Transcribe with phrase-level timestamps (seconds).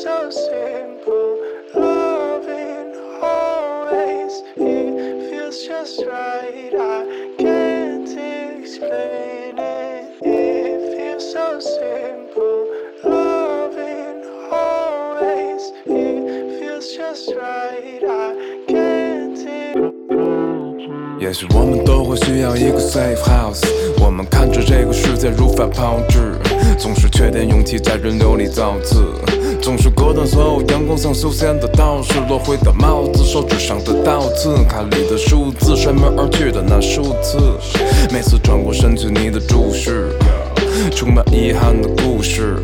[0.00, 1.38] so simple.
[1.74, 6.72] Loving always, it feels just right.
[6.74, 8.08] I can't
[8.58, 10.18] explain it.
[10.22, 12.66] It feels so simple.
[13.04, 18.02] Loving always, it feels just right.
[18.02, 23.62] I can't explain 也许我们都会需要一个 safe house。
[24.00, 26.34] 我们看着这个世界如法炮制，
[26.77, 29.13] 总是缺点勇气在人流里造次，
[29.61, 37.37] 总是隔断所有阳光像修仙的道士，落灰的帽子，手指上的倒刺，卡里的数字，摔门而去的那数次，
[38.11, 40.09] 每次转过身去，你的注视，
[40.95, 42.57] 充满遗憾的故事。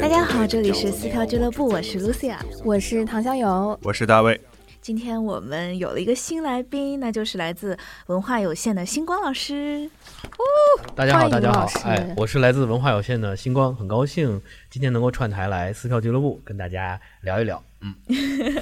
[0.00, 2.36] 大家好，这里是四条俱乐部，我是 Lucia。
[2.64, 4.40] 我是唐小友，我是大卫。
[4.80, 7.76] 今天我们有了一个新来宾，那就是来自
[8.06, 9.88] 文化有限的星光老师。
[10.24, 10.42] 哦
[10.94, 11.68] 大家好，大家好。
[11.84, 17.62] 哎，我是来自文化有限的星光，很高兴今天能够串台来撕票俱乐部跟大家聊一聊。
[17.82, 17.94] 嗯，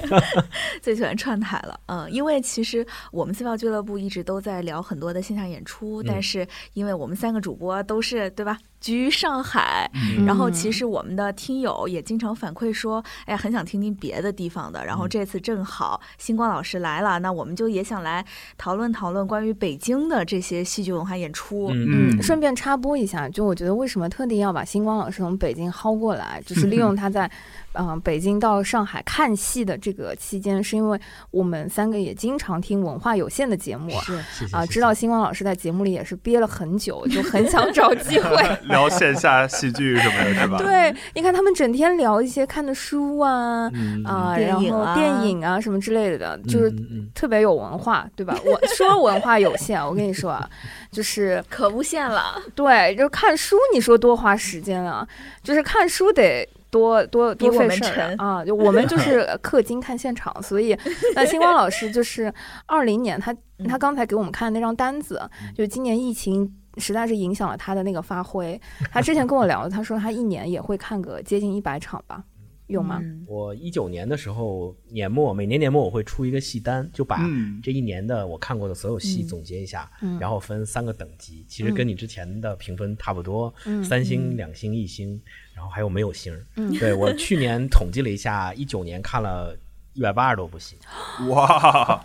[0.81, 9.89] 最喜欢串台了，嗯，因为其实我们撕票俱乐部一直都在聊很多的线下演出，但是因为我们三个主播都是对吧，居上海，
[10.25, 18.25] 然后其实我们的听友也经常反馈说，哎，很想听听别的地方的，然后这次正好星光老师来了，那我们就也想来
[18.57, 27.29] 讨论讨论关于北京的这些戏剧文化演出，嗯嗯，顺便插播一下，就我觉得为什么特地要把星光老师从北京薅过来，就是利用他在，
[27.73, 30.99] 嗯、北京到上海看戏的这个期间，是因为
[31.31, 34.03] 我们三个也经常听文化有限的节目啊，
[34.33, 38.35] 谢谢啊，知道星光老师在节目里也是憋了很久，就很想找机会。
[38.67, 40.57] 聊线下戏剧什么的，是吧？
[40.63, 46.73] 对，你看他们整天聊一些看的书啊，嗯啊，然后电影啊什么之类的，就是
[47.13, 48.35] 特别有文化，对吧？
[48.45, 50.49] 我说文化有限，我跟你说啊，
[50.91, 52.41] 就是可无限了。
[52.55, 55.07] 对，就看书，你说多花时间啊？
[55.43, 58.43] 就是看书得多多多费事儿啊！
[58.45, 60.77] 就我们就 是氪金看现场，所以
[61.15, 62.33] 那星光老师就是
[62.65, 63.35] 二零年他
[63.67, 65.21] 他刚才给我们看的那张单子，
[65.55, 66.55] 就今年疫情。
[66.77, 68.59] 实在是影响了他的那个发挥。
[68.91, 72.23] 他之前跟我聊，他说他一年也会看个接近一百场吧，
[72.69, 72.99] 有吗？
[73.01, 73.25] 嗯。
[73.27, 77.59] 我一九年的时候年末，每年年末我会出一个戏单，就把嗯。
[77.61, 80.17] 这一年的我看过的所有戏总结一下，嗯。
[80.19, 83.83] 然后分三个等级，其实跟你之前的评分差不多，嗯。
[83.83, 85.19] 三星、两星、一星，
[85.53, 86.33] 然后还有没有星。
[86.55, 86.71] 嗯。
[86.77, 89.57] 对我去年统计了一下，一九年看了
[89.93, 90.77] 一百八十多部戏，
[91.29, 92.03] 哇，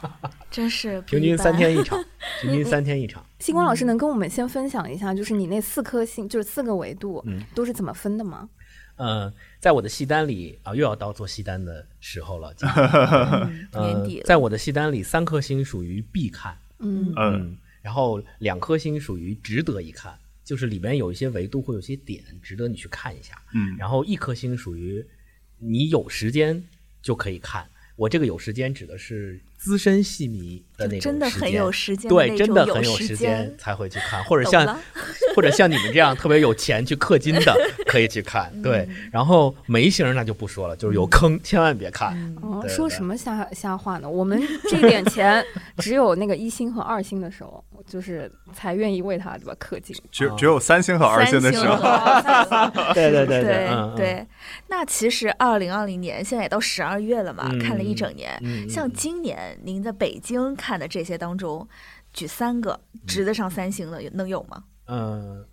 [0.50, 2.02] 真是平均三天一场，
[2.40, 3.24] 平均三天一场。
[3.38, 7.42] 星光老师能跟我们先分享一下，就是你那四颗星，就是四个维度，嗯。
[7.54, 8.48] 都是怎么分的吗？
[8.96, 12.54] 嗯，在我的戏单里啊，又要到做戏单的时候了。
[12.54, 12.68] 今
[13.80, 23.40] 年 底了，在我的戏单里，三颗星属于必看，嗯嗯，然后两颗星属于值得一看，就是里边有一些维度会有些点值得你去看一下。
[23.52, 25.04] 嗯然后一颗星属于
[25.58, 26.62] 你有时间
[27.02, 27.68] 就可以看。
[27.96, 34.78] 我这个有时间指的是资深戏迷的那种真的很时间有时间对，真的很有时间间才会去看，或者像
[35.34, 37.54] 或者像你们这样特别有钱去氪金的，
[37.88, 38.52] 可以去看。
[38.60, 42.14] 对，嗯然后没星儿那就不说了，就是有坑，千万别看。
[42.68, 44.08] 说什么瞎瞎话呢？
[44.08, 44.38] 我们
[44.68, 45.42] 这点钱
[45.78, 49.96] 只有那个一星和二星的时候，就是才愿意为他对吧氪金。
[50.12, 51.76] 只只有三星和二星的时候，
[52.92, 54.26] 对对对对对，
[54.68, 58.38] 那其实二零二零年现在也到十二月了嘛，嗯看了一整年。
[58.42, 61.66] 嗯，像今年您在北京看的这些当中，
[62.12, 64.64] 举三个值得上三星的，有能有吗？
[64.86, 65.44] 嗯，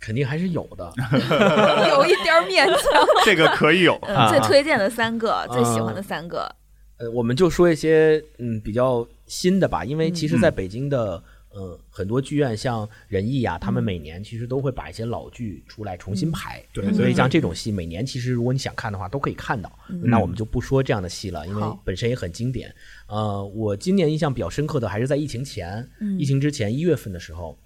[0.00, 0.92] 肯定还是有的。
[1.90, 3.04] 有一点勉强。
[3.24, 3.98] 这个可以有。
[4.02, 6.50] 嗯，啊最推荐的三个，最喜欢的三个。
[6.96, 11.22] 呃，我们就说一些嗯比较新的吧，因为其实嗯在北京的。
[11.54, 19.72] 呃，很多剧院像仁义啊，他们每年其实都会把一些老剧出来重新排，对所以像这种戏，每年其实如果你想看的话，都可以看到。
[19.88, 22.74] 那我们就不说这样的戏了，因为本身也很经典。
[23.06, 27.56] 呃，我今年印象比较深刻的还是在疫情前，嗯疫情之前一月份的时候，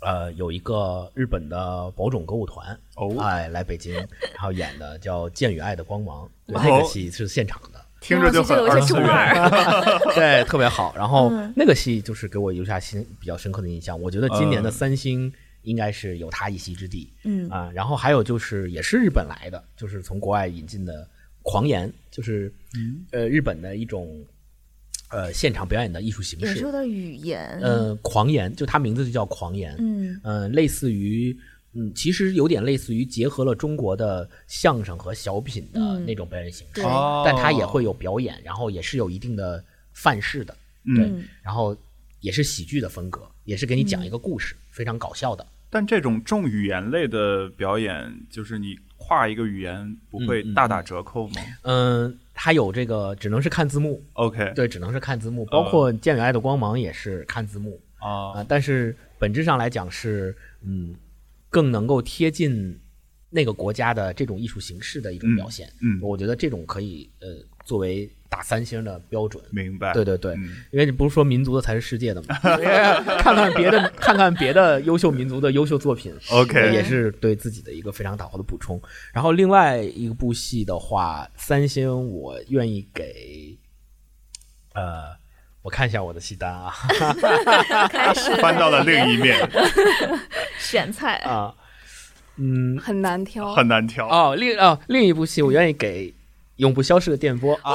[0.00, 7.75] 呃，有一个日本的宝冢歌舞团，哦哎，来北京，然后演的叫《剑与爱的光芒》，那个戏是现场的。
[8.00, 10.14] 听着就很听上去就有些中二次元。
[10.14, 10.94] 对，特别好。
[10.96, 14.00] 然后嗯那个戏就是给我留下心比较深刻的印象。
[14.00, 15.32] 我觉得今年的三星
[15.62, 17.70] 应该是有他一席之地嗯啊。
[17.74, 21.02] 然后还有就是也是日本来的，就是从国外引进的
[21.42, 22.52] 《狂言》，就是
[23.12, 24.24] 呃日本的一种
[25.10, 26.46] 呃现场表演的艺术形式。
[26.46, 29.74] 演说的语言，呃，狂言就它名字就叫狂言。
[29.78, 31.36] 嗯嗯，类似于，
[31.76, 36.82] 嗯，其实有点类似于结合了中国的相声和小品的嗯那种表演形式，
[37.24, 39.62] 但它也会有表演，然后也是有一定的
[39.92, 40.56] 范式的，
[40.94, 41.76] 对，嗯然后
[42.20, 45.46] 也是喜剧的风格，也是给你讲一个故事，非常搞笑的。
[45.68, 60.94] 但这种重语言类的表演，就是你跨一个语言不会大打折扣吗嗯，它有这个只能是看字幕，？OK 对，只能是看字幕，包括《剑与爱的光芒》也是看字幕啊、啊，但是本质上来讲是嗯，
[61.56, 62.78] 更能够贴近
[63.30, 65.66] 那个国家的这种艺术形式的一种表现。
[65.80, 67.28] 嗯，我觉得这种可以呃
[67.64, 69.42] 作为打三星的标准。
[69.50, 69.90] 明白。
[69.94, 72.36] 对对对，嗯因为你不是说民族的才是世界的嘛？
[73.24, 78.78] 看看别的， 看看别的优秀民族的优秀作品，OK 也是对自己的一个非常好的补充。
[79.14, 83.56] 然后另外一个部戏的话，三星我愿意给，
[84.74, 85.16] 呃，
[85.66, 86.72] 我看一下我的戏单啊。
[87.90, 88.36] 开始。
[88.36, 89.36] 翻到了另一面，
[90.60, 91.52] 选菜，啊，
[92.36, 93.52] 嗯，很难挑。
[93.52, 94.06] 很难挑。
[94.06, 96.06] 哦，另哦另一部戏我愿意给
[96.56, 97.58] 《永不消逝的电波》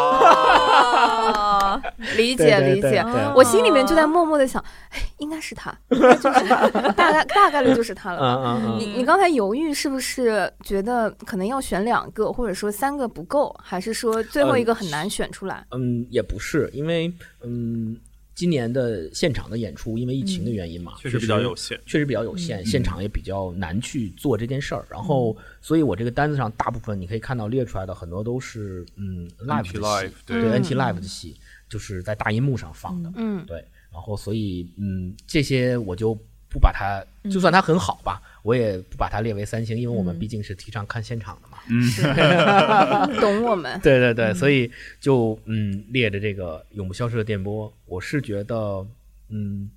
[1.72, 1.82] 哦，
[2.18, 3.04] 理解理解，
[3.36, 15.66] 我心里面就在默默的想，哎，应该是他，应该就是他， 大概大概率就是他了你你刚才犹豫是不是觉得可能要选两个，或者说三个不够，还是说最后一个很难选出来？
[15.72, 17.12] 嗯，也不是，因为
[17.44, 17.96] 嗯，
[18.34, 21.80] 今年的现场的演出因为疫情的原因嘛，确实比较有限。
[21.86, 24.86] 确实比较有限，现场也比较难去做这件事儿。
[24.90, 30.42] 然后，所以我这个单子上大部分你可以看到列出来的很多都是嗯 live 的戏，对。
[30.42, 31.36] NT live 的戏，
[31.72, 33.10] 就是在大银幕上放的。
[33.16, 33.46] 嗯。
[33.46, 36.14] 对，然后所以嗯，这些我就
[36.50, 37.02] 不把它，
[37.32, 41.58] 就算它很好吧，我也不把它列为三星，因为我们毕竟是提倡看现场的嘛。
[41.70, 41.82] 嗯。
[43.22, 43.80] 懂我们。
[43.82, 44.70] 对对对，所以
[45.00, 48.86] 就嗯列着这个永不消失的电波，我是觉得
[49.30, 49.72] 嗯，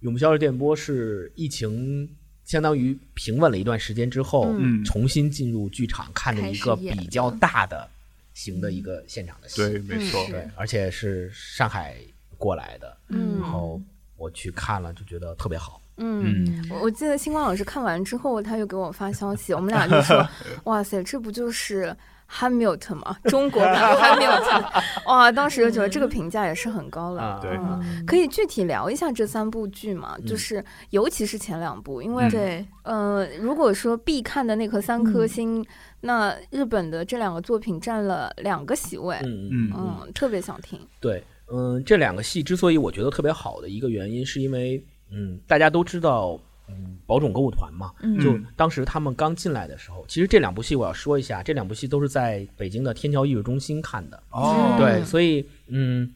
[0.00, 2.08] 永不消失的电波是疫情
[2.44, 4.84] 相当于平稳了一段时间之后，嗯。
[4.84, 7.90] 重新进入剧场看的一个比较大的
[8.36, 10.22] 型的一个现场的戏，对，没错。
[10.28, 11.96] 对，而且是上海
[12.36, 13.80] 过来的，嗯然后
[14.18, 15.80] 我去看了，就觉得特别好。
[15.96, 20.28] 嗯，我我记得星光老师看完之后，他又给我发消息，我们俩就说
[20.64, 21.96] ：“哇塞，这不就是
[22.26, 23.16] 汉密尔顿吗？
[23.24, 24.64] 中国版汉密尔顿。”
[25.06, 27.22] 哇，当时就觉得这个评价也是很高了。
[27.22, 30.16] 啊对嗯可以具体聊一下这三部剧吗？
[30.26, 35.66] 就是尤其是前两部，因为嗯对，呃，如果说必看的那颗三颗嗯星，
[36.00, 39.16] 那日本的这两个作品占了两个席位。
[39.24, 40.78] 嗯嗯嗯，特别想听。
[41.00, 41.22] 对，
[41.52, 54.22] 嗯，这两个戏之所以我觉得特别好的一个原因，是因为嗯，大家都知道，嗯，宝冢歌舞团嘛，嗯就当时他们刚进来的时候，其实这两部戏我要说一下，这两部戏都是在北京的天桥艺术中心看的。
[54.30, 56.12] 哦，对，所以嗯，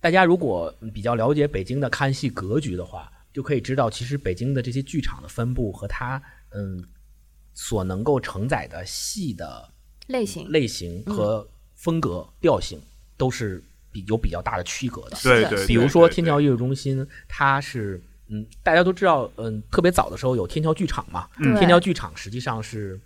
[0.00, 6.84] 大家如果比较了解北京的看戏格局的话，就可以知道，其实北京的这些剧场的分布和它嗯
[7.54, 9.68] 所能够承载的戏的
[10.06, 12.80] 类型，类型和风格、调性
[13.16, 15.16] 都是比有比较大的区隔的。
[15.22, 23.00] 对对，比如说天桥艺术中心，它是嗯，大家都知道，嗯，特别早的时候有天桥剧场嘛，嗯天桥剧场实际上是。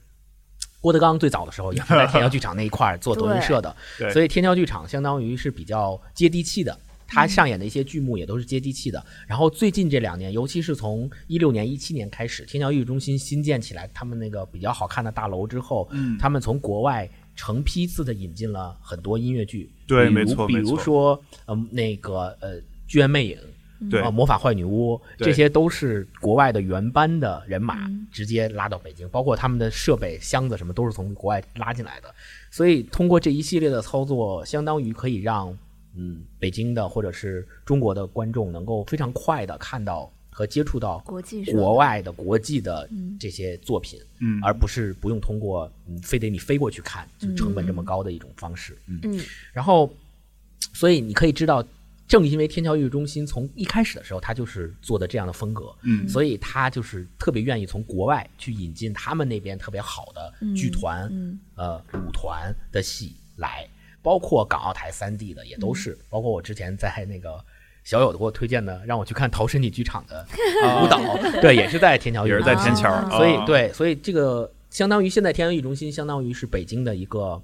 [0.80, 6.76] 郭德纲最早的时候也是在天桥剧场那一块儿做 德云社的，对所以天桥剧场相当于是比较接地气的。
[7.06, 9.00] 他上演的一些剧目也都是接地气的。
[9.28, 22.56] 然后最近这两年，尤其是从一六年、一七年开始，天桥艺术中心新建起来，他们那个比较好看的大楼之后，嗯他们从国外成批次的引进了很多音乐剧，对没错比如说，嗯，那个呃，
[22.88, 23.36] 《剧院魅影》
[23.90, 24.00] 对。
[24.00, 28.06] 啊，魔法坏女巫，这些都是国外的原班的人马嗯。
[28.12, 32.14] 直接拉到北京，包括他们的设备、箱子什么都是从国外拉进来的。
[32.50, 35.56] 所以通过这一系列的操作，相当于可以让
[35.96, 43.16] 嗯北京的或者是中国的观众能够非常快的看到和接触到国际国外的国际的嗯。
[43.18, 44.40] 这些作品，嗯。
[44.42, 48.76] 而不是不用通过嗯非得你飞过去看，就成本这么高的一种方式。
[48.86, 49.20] 嗯嗯。
[49.52, 49.90] 然后，
[50.74, 51.64] 所以你可以知道，
[52.06, 56.08] 正因为天桥艺术中心从一开始的时候，它就是做的这样的风格，嗯。
[56.08, 61.38] 所以他就是特别愿意从国外去引进他们那边特别好的剧团、嗯。
[61.56, 63.68] 呃舞团的戏来，
[64.02, 67.42] 包括港澳台三地的也都是，包括我之前在那个。
[67.84, 70.24] 小友给我推荐的，让我去看陶身体剧场的
[70.80, 71.00] 舞蹈，
[71.42, 77.42] 对，也是在天桥也是在天桥，所以对，所以这个相当于现在天桥艺术中心，相当于是北京的一个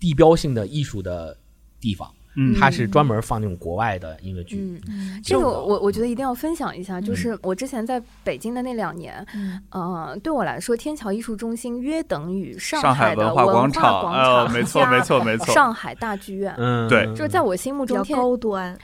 [0.00, 1.38] 地标性的艺术的
[1.80, 2.54] 地方，嗯。
[2.58, 4.56] 它是专门放那种国外的音乐剧。
[4.56, 5.22] 嗯，嗯。
[5.24, 9.60] 这个就我我觉得一定要分享一下，就是我之前在北京的那两年，嗯。
[9.70, 15.46] 呃，对我来说，天桥艺术中心约等于上上海的文化广广场没错加没错没错。
[15.54, 16.54] 上海大剧院。
[16.58, 18.76] 嗯，对就是在我心目中天，高端，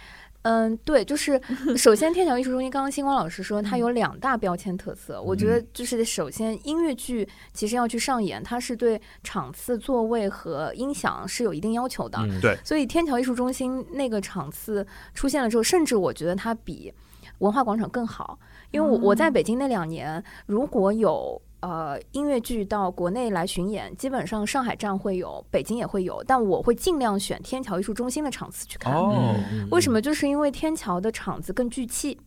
[0.49, 1.41] 嗯，对，就是
[1.77, 12.41] 首先天桥艺术中心，刚刚星光老师说它有两大标签特色，我觉得就是首先音乐剧其实要去上演，它是对场次、座位和音响是有一定要求的，嗯。
[12.41, 12.57] 对。
[12.65, 16.95] 所以天桥艺术中心那个场次出现了之后，甚至我觉得它比
[17.39, 18.39] 文化广场更好，
[18.71, 28.93] 因为我我在北京那两年，如果有呃音乐剧到国内来巡演，基本上上海站会有，北京也会有，但我会尽量选天桥艺术中心的场次去看。
[28.95, 30.01] 哦，嗯为什么？
[30.01, 32.19] 就是因为天桥的场子更聚气，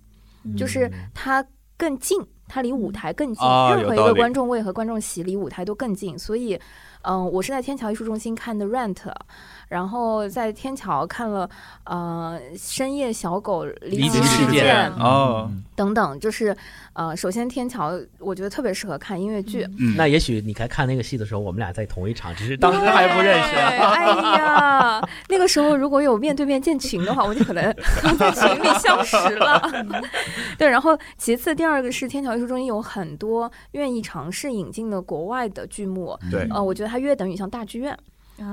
[0.58, 1.46] 就是它
[1.78, 6.60] 更近，它离舞台更近，任何一个观众位和观众席离舞台都更近，所以，
[7.04, 8.94] 嗯、我是在天桥艺术中心看的《Rent》，
[9.68, 11.50] 然后在天桥看了
[11.86, 16.56] 呃《深夜小狗离离奇奇事事件件》哦，等等，就是
[16.94, 19.66] 呃，首先天桥我觉得特别适合看音乐剧。
[19.80, 23.52] 嗯，那也许你在看那个戏的时候，我们俩在同一场，只是当时还不认识。
[23.54, 24.06] 对哎
[24.38, 27.74] 呀，那个时候如果有面对面见群的话，我就可能
[28.18, 29.62] 在群里相识了。
[30.58, 37.98] 对，然后其次第二个是天桥艺术中心有很多愿意尝试引进的国外的剧目，对，呃，我觉得它约等于像大剧院。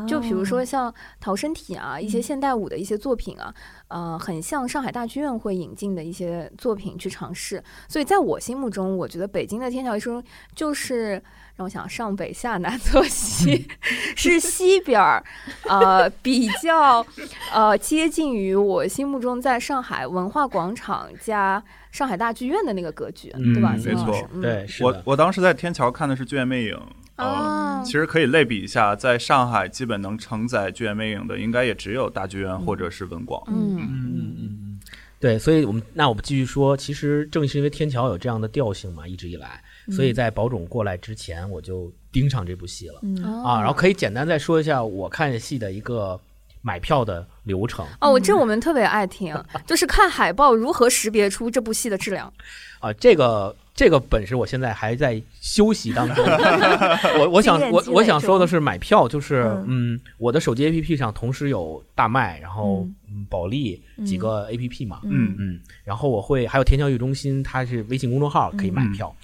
[0.05, 3.55] 就比如说像逃生体啊，一些现代舞的一些作品啊，
[3.87, 7.63] 呃，很像上海大剧院会引进的一些作品去尝试。
[7.87, 10.21] 所以在我心目中，我觉得北京的天桥艺术
[10.57, 11.23] 就是
[11.55, 13.69] 让我想上北下南左西，
[14.17, 15.25] 是西边儿，
[15.69, 17.07] 呃，比较
[17.53, 21.63] 呃接近于我心目中在上海文化广场加
[21.93, 23.77] 上海大剧院的那个格局，对吧？
[23.85, 24.83] 没错，嗯对，是。
[24.83, 26.77] 我我当时在天桥看的是剧院魅影。
[27.17, 33.43] 呃，啊，其实可以类比一下，在上海基本能承载剧院魅影的，应该也只有大剧院或者是文广。
[33.49, 34.81] 嗯嗯嗯嗯
[35.19, 43.59] 对，所以我们那我们继续说，其实正是因为天桥有这样的调性嘛，一直以来，所以在宝冢过来之前，我就盯上这部戏了、嗯啊。
[43.59, 46.21] 然后可以简单再说一下我看戏的一个
[46.61, 49.35] 买票的流程哦，我这我们特别爱听，
[49.67, 52.31] 就是看海报如何识别出这部戏的质量。
[52.81, 52.93] 啊。
[52.93, 56.25] 这个这个本事我现在还在休息当中。
[57.21, 59.95] 我我想我我想说的是买票，就是嗯。
[59.95, 63.27] 嗯，我的手机 APP 上同时有大麦，然后嗯。
[63.29, 65.35] 保利几个 APP 嘛，嗯。
[65.39, 69.15] 嗯，然后我会还有天桥艺术中心，它是微信公众号可以买票。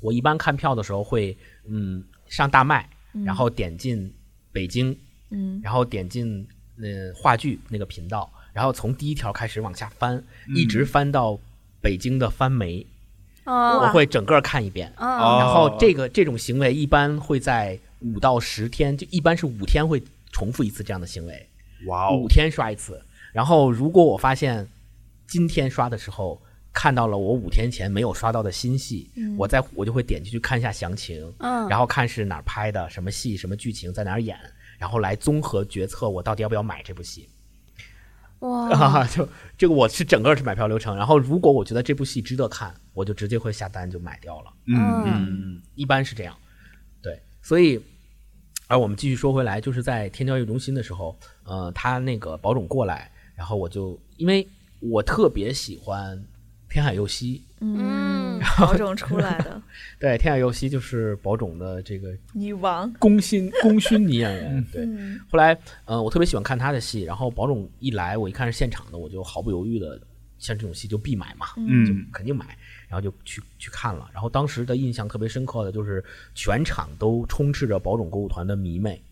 [0.00, 1.36] 我一般看票的时候会
[1.68, 2.88] 嗯上大麦，
[3.24, 4.12] 然后点进
[4.50, 4.96] 北京，
[5.30, 5.60] 嗯。
[5.62, 6.44] 然后点进
[6.78, 10.20] 呃话剧那个频道，然后从第一条开始往下翻，
[10.54, 11.38] 一直翻到
[11.80, 12.86] 北京的翻媒，啊
[13.44, 14.92] 我会整个看一遍。
[14.98, 21.48] 然后这个这种行为一般会在五到十天，就一般是五天会重复一次这样的行为。
[21.86, 23.02] 哇哦五，天刷一次。
[23.32, 24.68] 然后如果我发现
[25.26, 26.40] 今天刷的时候
[26.72, 34.38] 看到了我五天前没有刷到的新戏，我再我就会点进去看一下详情，嗯然后看是哪儿拍的，什么戏，什么剧情，在哪儿演，
[34.78, 37.28] 然后来综合决策我到底要不要买这部戏。
[38.42, 40.96] 哇，啊， 就这个我是整个是买票流程。
[40.96, 44.52] 然后如果我觉得这部戏值得看，我就直接会下单就买掉了。
[44.66, 46.36] 嗯嗯嗯，一般是这样。
[47.00, 47.80] 对，所以，
[48.66, 54.46] 而我们继续说回来，就是在天桥艺中心的时候，呃，他那个保种过来，然后我就因为
[54.80, 56.20] 我特别喜欢
[56.72, 59.60] 天海佑希，嗯，宝种出来的
[60.00, 64.82] 对，天海佑希就是宝冢的这个女王，功勋 功勋女演员，对。
[64.86, 70.00] 嗯后来，呃，我特别喜欢看她的戏，然后宝冢一来，我一看是现场的，我就毫不犹豫的，
[70.38, 71.84] 像这种戏就必买嘛，嗯。
[71.84, 72.56] 就嗯肯定买，
[72.88, 74.08] 然后就去去看了。
[74.12, 76.02] 然后当时的印象特别深刻的就是
[76.34, 79.02] 全场都充斥着宝冢歌舞团的迷妹，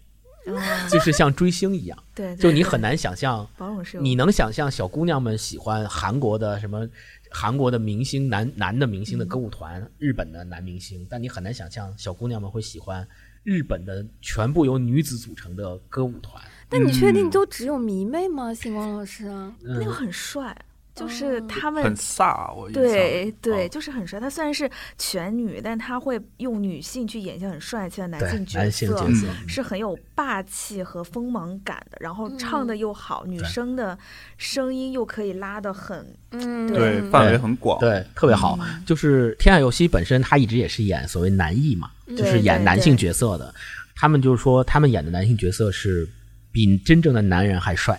[0.47, 3.47] 啊就是像追星一样，对，对就你很难想象，
[4.01, 6.89] 你能想象小姑娘们喜欢韩国的什么
[7.31, 13.07] 韩国的明星男男的明星的歌舞团，日本的男明星，但你很难想象小姑娘们会喜欢
[13.45, 16.43] 日本的全部由女子组成的歌舞团。
[16.69, 18.53] 但你确定都只有迷妹吗？
[18.53, 20.57] 星光老师啊，那个很帅，
[21.01, 24.21] 就是他们很飒，我对对，哦就是很帅。
[24.21, 31.97] 他虽然是全女，但他会用女性去演一些很帅气的男性角男性色，角色，是很有霸气和锋芒感的。
[32.01, 33.99] 然后唱的又好，女生的
[34.37, 38.59] 声音又可以拉的很，嗯，对范围很广，对，特别好。
[38.87, 43.55] 就是天海佑希本身，他一直也是演所谓男艺嘛，就是演男性角色的。
[43.95, 46.09] 他们就是说，他们演的男性角色是
[46.51, 47.99] 比真正的男人还帅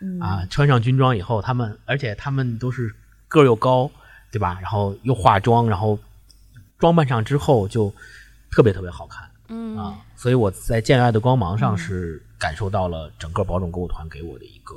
[0.00, 0.46] 嗯啊！
[0.50, 2.94] 穿上军装以后，他们而且他们都是
[3.28, 3.90] 个儿又高，
[4.30, 4.58] 对吧？
[4.60, 5.98] 然后又化妆，然后
[6.78, 7.92] 装扮上之后就
[8.50, 9.98] 特别特别好看嗯啊！
[10.16, 14.74] 所以我在《见爱的光芒》上是感受到了整个宝冢歌舞团给我的一个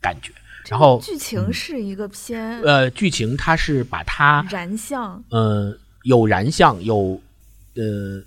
[0.00, 0.32] 感觉。
[0.68, 7.20] 然后剧情是一个偏呃，剧情它是把它燃相，呃，有燃相，有
[7.76, 7.82] 呃，《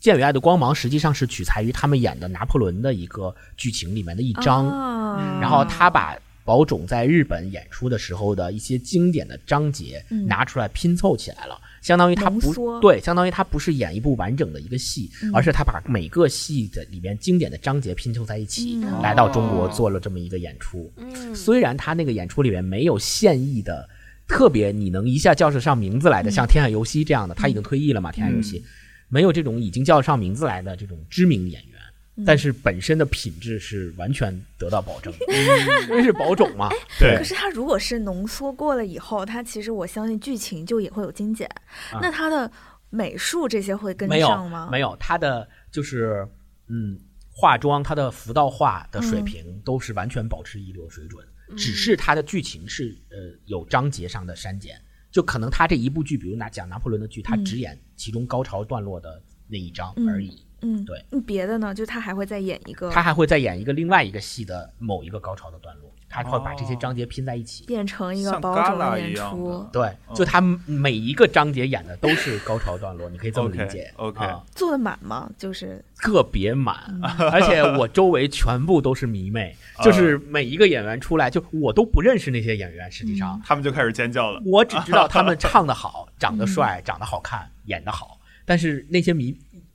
[0.00, 10.26] 剑与爱的光芒》实际上是取材于他们演的拿破仑的一个剧情里面的一章，啊然后他把宝冢在日本演出的时候的一些经典的章节嗯。
[10.26, 15.30] 拿出来拼凑起来了，相当于他不对，相当于他不是演一部完整的一个戏，嗯。
[15.34, 19.02] 而是他把每个戏的里面经典的章节拼凑在一起，嗯。
[19.02, 20.90] 来到中国做了这么一个演出。
[20.96, 21.36] 嗯。
[21.36, 23.88] 虽然他那个演出里面没有现役的
[24.26, 26.32] 特别你能一下叫得上名字来的，嗯。
[26.32, 28.64] 像天海游戏这样的，他已经退役了嘛，天海佑希
[29.10, 31.78] 没有这种已经叫得上名字来的这种知名演员。
[32.16, 35.26] 嗯但是本身的品质是完全得到保证的，
[35.88, 36.68] 因为是保种嘛。
[36.98, 41.48] 对可是它如果是浓缩过了以后，它其实我相信剧情就也会有精简。
[41.92, 42.50] 那它的
[42.90, 44.68] 美术这些会跟啊没有上吗？
[44.70, 46.28] 没有，他的就是
[46.68, 46.98] 嗯，
[47.30, 51.26] 化妆，他的服道化的嗯水平都是完全保持一流水准，
[51.56, 54.78] 只是他的剧情是呃有章节上的删减，
[55.10, 61.04] 就可能他这一部剧，比如拿讲拿破仑的剧，他嗯只演其中高潮段落的那一章嗯而已，嗯，对。
[61.10, 61.74] 嗯别的呢？
[61.74, 67.64] 就他还会再演一个，他还会再演一个另外一个戏的某一个高潮的段落，他会把这些哦章节拼在一起。
[67.64, 69.66] 变成一个像宝冢的演出。
[69.72, 73.90] 对，就他每一个章节演的都是高潮段落，你可以这么理解。
[74.16, 75.30] 啊做的满吗？
[75.38, 82.90] 就是特别满，嗯 而且我周围全部都是迷妹，就是每一个演员出来，就我都不认识那些演员。
[82.90, 84.42] 实际上，他们就开始尖叫了。
[84.44, 88.18] 我只知道他们 唱的好，长嗯得帅，长得好看，演的好。
[88.44, 89.28] 但是那些迷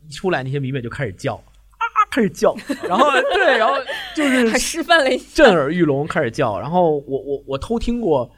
[0.08, 1.55] 一出来，那些迷妹就开始叫啊，
[2.16, 2.56] 开始叫，
[2.88, 3.74] 然后对，然后
[4.16, 6.58] 就是还示范了一下，震耳欲聋，开始叫。
[6.58, 8.32] 然后我我我偷听过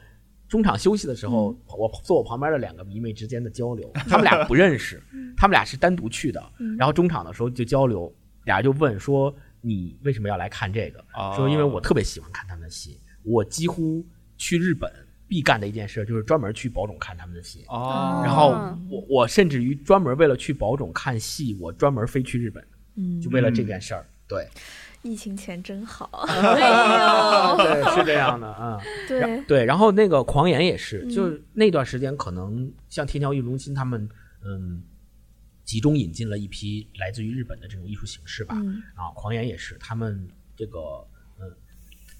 [0.48, 5.00] 中场休息的时候，我坐我旁边的两个迷妹之间的交流， 他们俩不认识，
[5.36, 6.42] 他们俩是单独去的。
[6.76, 8.12] 然后中场的时候就交流，
[8.46, 9.32] 俩就问说
[9.62, 14.04] ：“你为什么要来看这个？”哦说因为我特别喜欢看他们的戏，我几乎
[14.36, 14.90] 去日本
[15.28, 17.64] 必干的一件事就是专门去宝冢看他们的戏。
[17.68, 22.66] 哦，然后嗯我我甚至于专门为了去宝冢看戏，我专门飞去日本，
[22.98, 24.04] 嗯就为了这件事儿。
[24.28, 24.46] 对，
[25.02, 26.10] 疫情前真好。
[27.56, 28.78] 对，是这样的啊。
[29.08, 34.06] 对，对，然后那个狂言也是，嗯就那段时间可能像天桥艺术中心他们，
[34.44, 34.82] 嗯，
[35.64, 38.54] 集中引进了一批来自于日本的这种艺术形式吧。
[38.58, 40.78] 嗯啊，狂言也是，他们这个，
[41.40, 41.50] 嗯，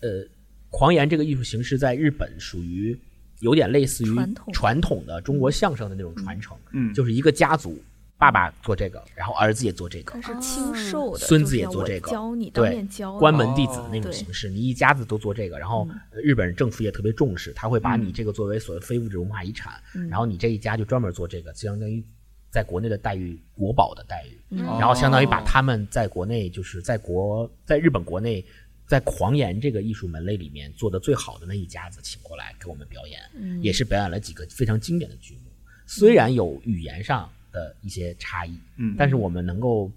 [0.00, 0.26] 呃，
[0.70, 2.98] 狂言这个艺术形式在日本属于
[3.40, 7.78] 有点类似于传统传统的中国相声的那种传承，嗯就是一个家族，
[8.18, 10.18] 爸爸做这个，然后儿子也做这个。
[10.20, 12.10] 它，是亲授的，孙子也做这个。
[12.10, 18.12] 教你当对面教关门弟子哦那种形式，你一家子都做这个，然后日本政府也特别重视，他会把你嗯。
[18.12, 20.08] 这个作为所谓非物质文化遗产，嗯。
[20.08, 22.04] 然后你这一家就专门做这个，相当于
[22.50, 24.64] 在国内的待遇国宝的待遇，嗯。
[24.64, 25.44] 然后相当于把哦。
[25.46, 28.44] 他们在国内就是在国在日本国内。
[28.88, 33.62] 在狂言这个艺术门类里面做的最好的那一家子请过来给我们表演，嗯。
[33.62, 35.50] 也是表演了几个非常经典的剧目。
[35.84, 38.94] 虽然有语言上的一些差异，嗯。
[38.98, 39.90] 但是我们能够，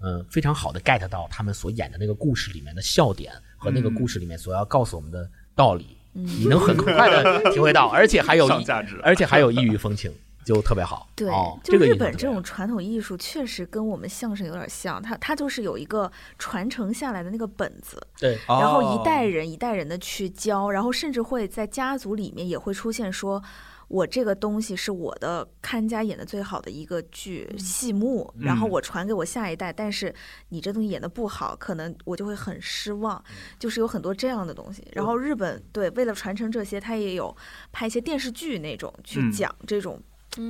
[0.00, 8.98] 呃，非常好的 get 到他们所演的那个故事里面的笑点和那个故事里面所要告诉我们的道理，你能很快的体会到， 而且还有上价值。
[9.02, 10.10] 而且还有异域风情，
[10.44, 11.08] 就特别好。
[11.14, 19.00] 对，哦、就日本这种传统艺术确实跟我们相声有点像，它它就是有一个传承下来的那个本子，对，然后哦。
[19.00, 23.42] 一代人一代人的去教，然后甚至会在家族里面也会出现说。
[23.90, 30.14] 我这个东西是我的看家演的最好的一个剧戏目，然后嗯我传给我下一代，但是
[30.50, 33.20] 你这东西演的不好，可能我就会很失望，
[33.58, 34.86] 就是有很多这样的东西。
[34.92, 37.36] 然后日本对为了传承这些，他也有
[37.72, 40.00] 拍一些电视剧那种去嗯讲这种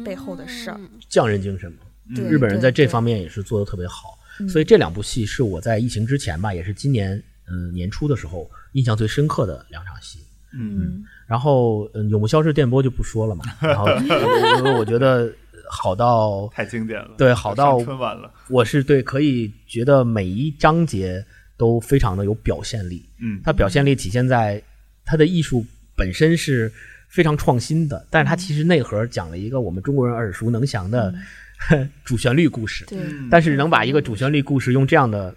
[0.05, 0.77] 背后的事儿。
[0.79, 1.79] 嗯匠人精神嘛。
[2.15, 7.17] 对日本人在这方面也是做的特别好，嗯所以这两部戏是我在疫情之前吧，也是今年
[7.49, 10.19] 嗯、呃年初的时候印象最深刻的两场戏。
[10.53, 13.45] 嗯然后，嗯，永不消逝电波就不说了嘛。
[13.61, 13.87] 然后，
[14.59, 15.33] 因为我觉得
[15.71, 21.25] 好到 太经典了，对好到春晚了，我是对可以觉得每一章节
[21.57, 23.09] 都非常的有表现力。
[23.21, 24.61] 嗯它表现力体现在
[25.05, 25.65] 它的艺术
[25.95, 26.73] 本身是
[27.09, 31.15] 非常创新的，但是它其实内核讲了一个我们中国人耳熟能详的、
[32.05, 32.85] 主旋律故事。
[32.87, 35.33] 对，嗯但是能把一个主旋律故事用这样的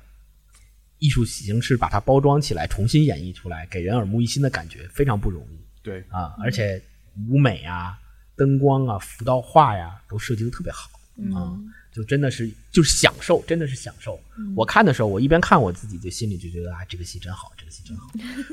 [0.98, 6.34] 艺术形式把它包装起来，重新演绎出来，给人耳目一新的感觉，非常不容易对，啊！
[6.42, 6.82] 而且
[7.30, 8.00] 舞美啊、
[8.36, 10.90] 灯光啊、服道画呀、都设计的特别好
[11.36, 11.54] 啊，
[11.92, 14.20] 就真的是就是享受，真的是享受。
[14.56, 18.10] 我看的时候，我一边看我自己，就心里就觉得啊，这个戏真好，这个戏真好。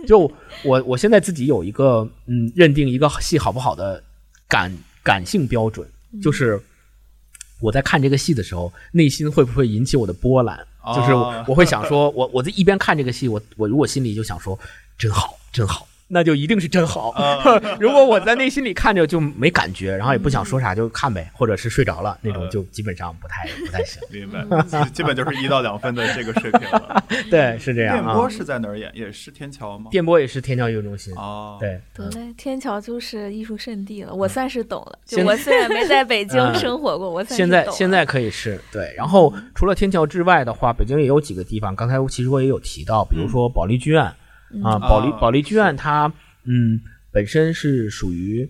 [0.06, 0.30] 就
[0.64, 4.02] 我我现在自己有一个嗯，认定一个戏好不好的
[4.48, 5.88] 感感性标准，
[6.20, 6.60] 就是
[7.60, 10.58] 我在看这个戏的时候，内心会不会引起我的波澜？
[10.82, 14.58] 哦就是我我会想说，我我在一边看这个戏，我我如果心里就想说，
[14.98, 15.86] 真好，真好。
[16.12, 17.14] 那就一定是真好。
[17.78, 24.02] 如果我在内心里看着就没感觉，然后也不想说啥，就看呗，或者是睡着了那种，就基本上不太不太行。
[24.10, 24.44] 明白，
[24.92, 27.04] 基本就是一到两分的这个水平了。
[27.30, 28.28] 对，是这样啊电波。
[28.28, 28.90] 是在哪儿演？
[28.94, 29.90] 也是天桥吗？
[29.90, 34.98] 电波也是天桥艺术中心，哦，，对，得嘞，天桥就是艺术圣地了，我算是懂了。
[35.04, 38.92] 就现我虽然没在北京嗯生活过，我现在现在可以是对。
[38.96, 44.10] 然后除了天桥之外的话，北京也有几个地方，刚才其实我也有提到，比如说保利剧院
[44.62, 46.12] 啊，保利啊保利剧院它
[46.44, 46.80] 嗯
[47.12, 48.48] 本身是属于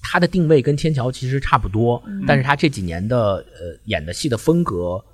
[0.00, 2.24] 它的定位跟天桥其实差不多，嗯。
[2.26, 5.04] 但是它这几年的呃演的戏的风格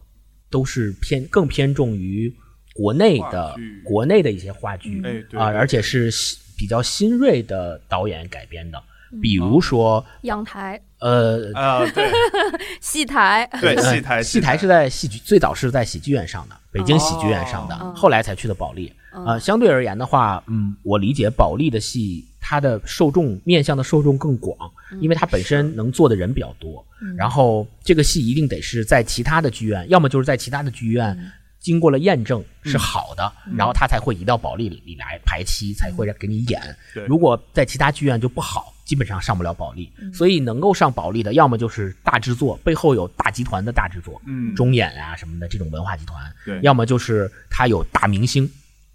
[0.50, 2.32] 都是偏更偏重于
[2.74, 5.04] 国内的国内的一些话剧嗯。
[5.04, 6.10] 哎，对啊，而且是
[6.56, 9.20] 比较新锐的导演改编的，嗯。
[9.20, 11.50] 比如说阳台、呃。
[11.54, 12.10] 啊，对。
[12.80, 17.92] 戏台，对，呃戏台戏台是在戏剧，最早是在喜剧院上的，北京喜剧院上的，哦。
[17.96, 18.92] 后来才去的保利。
[19.14, 19.24] 嗯。
[19.26, 24.56] 呃，相对而言的话，嗯，我理解保利的戏，它的受众面向的受众更广，
[25.00, 26.84] 因为它本身能做的人比较多。
[27.16, 31.16] 然后这个戏一定得是在其他的剧院，要么就是在其他的剧院
[31.60, 36.60] 经过了验证是好的，然后它才会移到保利里里来排期，才会给你演。
[36.92, 37.04] 对。
[37.06, 39.90] 如果在其他剧院就不好，基本上上不了保利。
[40.12, 44.54] 所以能够上保利的，要么就是大制作，背后有大集团的大制作，嗯。
[44.54, 46.60] 中演啊什么的这种文化集团，对。
[46.62, 48.50] 要么就是他有大明星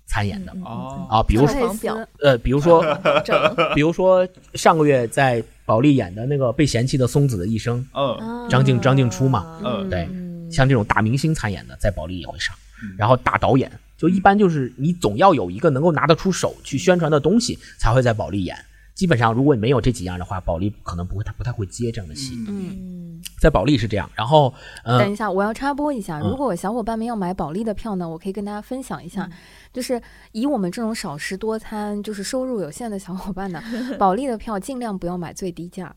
[0.09, 0.51] 参演的。
[0.65, 1.07] 哦。
[1.09, 1.73] 啊，比如说
[2.21, 2.83] 呃，比如说，
[3.75, 8.49] 比如说上个月在保利演的那个被嫌弃的松子的一生，嗯。
[8.49, 10.09] 张静张静初嘛，嗯对，
[10.51, 12.55] 像这种大明星参演的，在保利也会上。
[12.81, 18.57] 嗯，然后大导演就一般就是你总要有一个能够拿得出手去宣传的东西，才会在保利演。
[18.99, 22.35] 基本上，如果你没有这几样的话，保利可能不会，他不太会接这样的戏。
[22.49, 22.67] 嗯。
[22.69, 23.21] 嗯。
[23.39, 26.29] 在保利是这样，然后，呃等一，下，我要插播一下，嗯。
[26.29, 29.29] 如果小伙伴们要买保利的票呢，我可以跟大家分享一下，
[29.71, 30.01] 就是
[30.33, 33.63] 以我们这种少食多餐，就是收入有限的小伙伴呢，
[33.97, 35.95] 保利的票尽量不要买最低价。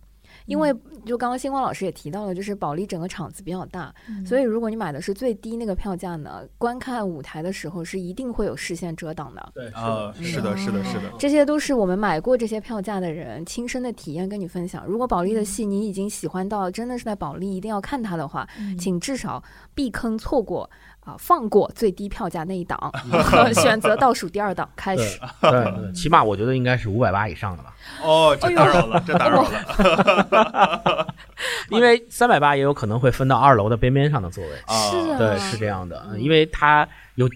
[0.52, 0.70] 因为
[1.06, 3.92] 就刚刚星光老师也提到了，就是保利整个场子比较大，
[4.26, 9.52] 所以如果你买的是最低那个票价呢，观看舞台的时候是一定会有视线遮挡的。
[9.54, 14.84] 对，啊，是的，是的，是的，这些都是我们买过这些票价的人亲身的体验跟你分享。
[14.84, 18.46] 如果保利的戏你已经喜欢到真的是在保利一定要看它的话，
[18.78, 19.42] 请至少
[19.74, 20.68] 避坑错过
[21.04, 22.78] 啊、放过最低票价那一档
[23.54, 25.18] 选择倒数第二档开始。
[25.40, 31.14] 对对，起码我觉得应该是五百八以上的吧，哦，这打扰了，这打扰了，
[31.70, 34.50] 因为三百八也有可能会分到二楼的边边上的座位。
[34.66, 37.28] 啊是啊对，是这样的，嗯因为他有，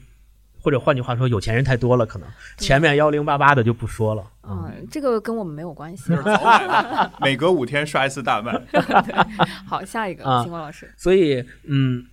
[0.62, 4.22] 或者换句话说，有钱人太多了，可能前面幺零八八的就不说了。
[4.44, 6.12] 嗯，嗯，这个跟我们没有关系
[7.20, 8.60] 每隔五天刷一次大麦，
[9.66, 10.92] 好，下一个，啊星光老师。
[10.96, 12.04] 所以嗯，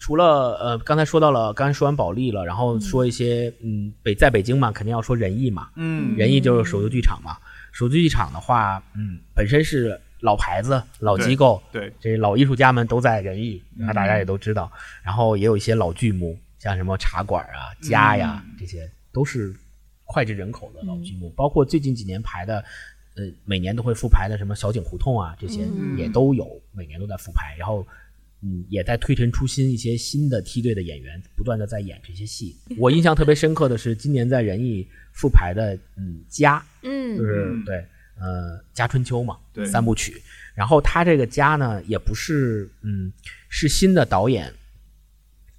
[0.00, 7.36] 除了呃，刚才说到了，刚才说完保利了，然后说一些嗯，北在北京嘛，肯定要说仁义嘛，嗯仁义就是首都剧场嘛。
[7.70, 14.72] 首都剧场的话，嗯，本身是老牌子、老机构，对，这老艺术家们都在仁义，那大家也都知道。
[15.02, 19.54] 然后也有一些老剧目，像什么茶馆啊、家呀，这些都是
[20.06, 21.30] 脍炙人口的老剧目。
[21.36, 22.64] 包括最近几年排的，
[23.16, 27.54] 呃，每年都会复排的什么小井胡同啊，这些嗯也都有，每年都在复排。
[27.58, 27.86] 然后。
[28.42, 32.56] 嗯，也在推陈出新，一些新的梯队的演员不断的在演这些戏。
[32.78, 37.16] 我印象特别深刻的是今年在仁义复排的，嗯，家，嗯。
[37.16, 37.76] 就是嗯对，
[38.18, 39.66] 呃，《家春秋》嘛，对。
[39.66, 40.20] 三部曲。
[40.54, 43.12] 然后他这个家呢，也不是，嗯，
[43.48, 44.52] 是新的导演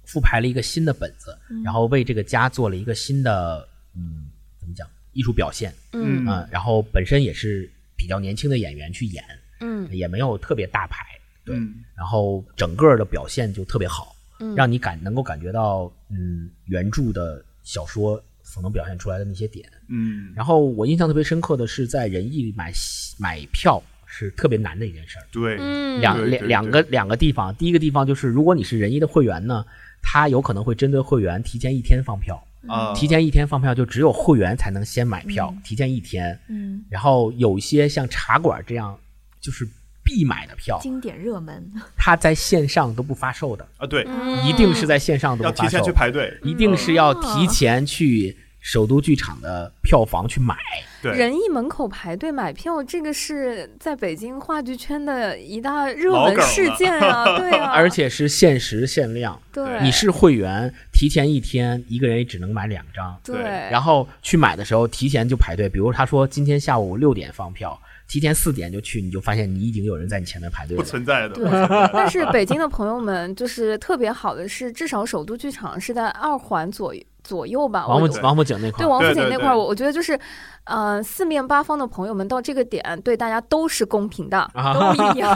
[0.04, 4.28] 复排了一个新的本子，然后为这个家做了一个新的，嗯，
[4.60, 9.24] 怎么讲，艺术表现，嗯嗯，然后本身也是比较年轻的演员去演，
[9.60, 9.88] 嗯。
[9.90, 11.11] 也没有特别大牌，
[11.44, 19.68] 对，嗯然后整个的表现就特别好，嗯让你感能够感觉到，嗯，原著的小说所能表现出来的那些点。
[19.88, 22.72] 嗯，然后我印象特别深刻的是，在仁义买
[23.18, 25.24] 买票是特别难的一件事儿。
[25.32, 29.64] 对，嗯两两两个两个地方，第一个地方就是，如果你是仁义的会员呢，
[30.02, 36.38] 他有可能会针对会员提前一天放票，啊，提前一天放票就只有会员才能先买票，提前一天。
[36.48, 38.98] 嗯，然后有一些像茶馆这样，
[39.40, 39.66] 就是
[40.04, 44.06] 必买的票，经典热门，它在线上都不发售的，啊，对，
[44.44, 50.56] 一定是在线上都不发售要提前去，排队，一定是要提前去首都剧场的票房去买。
[51.02, 59.40] 对，仁义门口排队买票，这个是在北京话剧圈的一大热门事件啊，对啊， 而且是限时限量。
[59.52, 63.36] 对你是会员，提前一天一个人也只能买两张，对，
[63.70, 65.68] 然后去买的时候提前就排队。
[65.68, 67.76] 比如他说今天下午六点放票，
[68.12, 70.82] 提前四点就去，你就发现你已经有人在你前面排队不。
[70.82, 71.48] 存在的，对，
[71.94, 76.94] 但是北京的朋友们就是特别好的是，至少首都剧场是在二环左
[77.24, 77.86] 左右吧。
[77.86, 80.20] 王府王府井那块儿，对王府井那块儿，我我觉得就是，
[80.64, 85.34] 呃，四面八方的朋友们到这个点对大家都是公平的，啊都一样。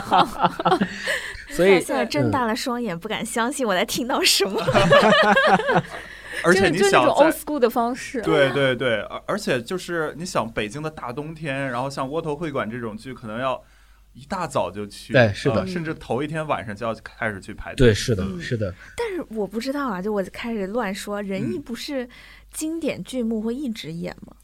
[1.49, 4.61] 所以现在睁大了双眼，不敢相信我在听到什么。
[6.43, 7.33] 而且你想就就那种 old。
[7.33, 13.61] school 的方式，对对对，而而且就是你想北京的大冬天，然后像窝头会馆这种剧，可能要
[14.13, 17.87] 一大早就去，对是的呃甚至头一天晚上就要开始去排队。
[17.87, 22.07] 对，是的，嗯是的，但是我不知道啊，就我开始乱说，仁义嗯不是
[22.51, 24.35] 经典剧目会一直演吗？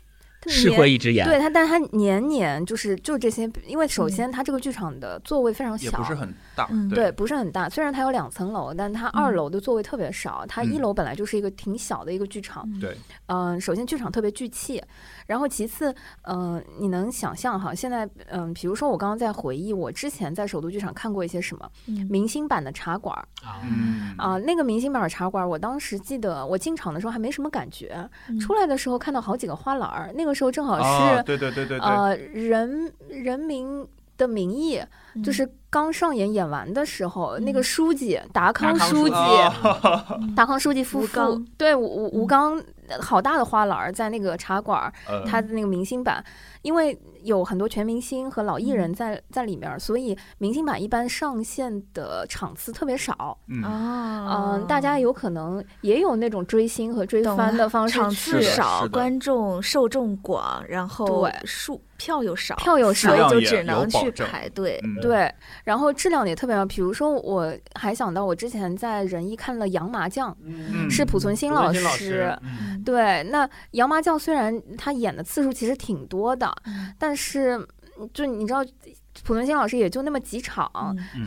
[0.48, 1.26] 是会一直演。
[1.26, 7.70] 对他，但是他年年就是就这些，因为首先他这个剧场的座位非常小，也不是很大，嗯对，不是很大。
[7.70, 10.46] 虽然它有两层楼，但它二楼的座位特别少。
[10.48, 12.68] 它一嗯楼本来就是一个挺小的一个剧场。
[12.80, 14.82] 对，嗯、首先剧场特别聚气，
[15.26, 23.26] 然后其次，嗯、你能想象哈，现在嗯、比如说我刚刚在回忆我之前在首都剧场看过一些什么嗯明星版的茶馆儿
[23.64, 34.80] 嗯啊、那个明星版的茶馆儿，我当时记得我进场的时候还没什么感觉，嗯出来的时候看到好几个花篮儿，那个时候正好是、啊，对对对对对，呃人人民的名义。
[35.16, 42.60] 嗯就是刚上演演完的时候，那个嗯书记达康康书书记，啊达康书记夫妇，对吴吴刚，
[43.02, 46.24] 好大的花篮儿在那个茶馆儿，呃他的那个明星版，
[46.62, 48.94] 因为有很多全明星和老艺人嗯。
[48.94, 53.38] 在在里面儿，所以明星版一般上线的场次特别少。
[53.48, 53.64] 嗯。
[53.64, 61.34] 啊，嗯，大家有可能也有那种追星和追番的方式场次少，观众受众广，然后对。
[61.46, 64.78] 数票又少，票又少所以就只能去排队。
[64.84, 66.66] 嗯对，然后质量也特别好。
[66.66, 72.38] 比如说，我还想到我之前在仁义看了《杨麻将》，嗯是濮存昕老师。
[72.42, 77.58] 嗯对，那《杨麻将》虽然他演的次数其实挺多的，嗯但是
[78.00, 78.66] 嗯就你知道，
[79.24, 80.70] 濮存昕老师也就那么几场。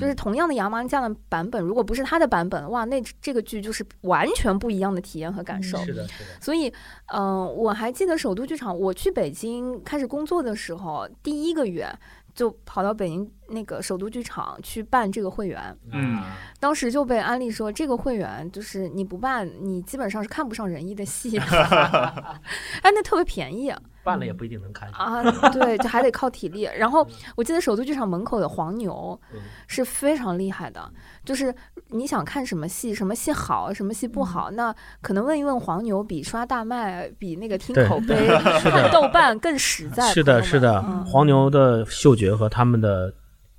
[0.00, 5.78] 就是同样的杨麻将的版本，如果不是他的版本，哇，那这个剧就是完全不一样的体验和感受。
[5.78, 6.30] 是的，是的。
[6.40, 6.72] 所以，
[7.14, 11.88] 嗯、我还记得首都剧场，我去北京开始工作的时候，第一个月
[12.34, 21.44] 就跑到北京那个首都剧场去办这个会员，嗯啊当时就被安利说，这个会员就是你不办，你基本上是看不上人艺的戏的，
[22.82, 24.88] 哎，那特别便宜办了也不一定能看。
[24.90, 26.68] 啊，对，就还得靠体力。
[26.78, 30.90] 然后我记得首都剧场门口的黄牛嗯是非常厉害的，
[31.24, 31.54] 就是
[31.88, 40.12] 你想看什么戏，什么戏好，什么戏不好，那可能问一问黄牛，比刷大麦，比那个听口 碑、看 豆瓣更实在。
[40.12, 43.12] 是的，是的，嗯黄牛的嗅觉和他们的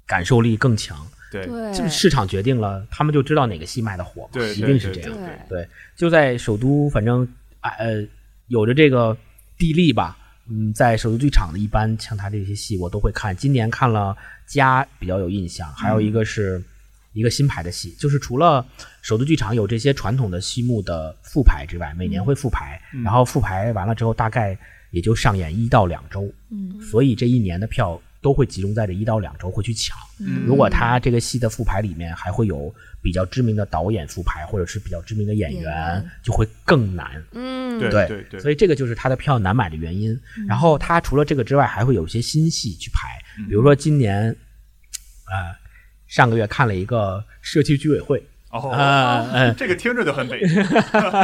[0.08, 1.46] 感受力更强，对。
[1.46, 5.12] 对，就是市场决定了，他们就知道哪个戏卖的火嘛，一定是这样。
[5.14, 5.38] 对。
[5.50, 7.28] 对，就在首都，反正
[7.60, 8.04] 啊呃，
[8.48, 9.16] 有着这个
[9.58, 10.18] 地利吧。
[10.50, 13.36] 嗯，在首都剧场的一般像他这些戏我都会看。
[13.36, 14.16] 今年看了
[14.46, 16.64] 《家》比较有印象，还有一个是
[17.12, 18.66] 一个新排的戏，就是除了
[19.02, 23.04] 首都剧场有这些传统的戏目的复排之外，每年会复排，嗯。
[23.04, 24.58] 然后复排完了之后大概
[24.92, 26.80] 也就上演一到两周，嗯。
[26.80, 29.98] 所以这一年的票都会集中在这一到两周会去抢。
[30.20, 37.24] 嗯如果他这个戏的复排里面还会有比较知名的导演复排，或者是比较知名的演演员员，就会更难。
[37.34, 40.20] 嗯，对对对对，所以这个就是他的票难买的原因。
[40.48, 44.36] 然后他除了这个之外，还会有一些新戏去排，比如说今年，
[45.26, 45.56] 呃，
[46.08, 48.22] 上个月看了一个社区居委会，
[48.64, 50.64] 哦，啊，嗯，这个听着就很北京，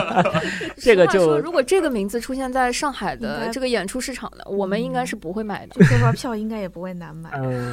[0.77, 5.75] 这个实话说就如果这个名字出现在上海的这个演出市场的，我们应该是不会买的。
[5.85, 7.29] 这块，票应该也不会难买。
[7.35, 7.71] 嗯，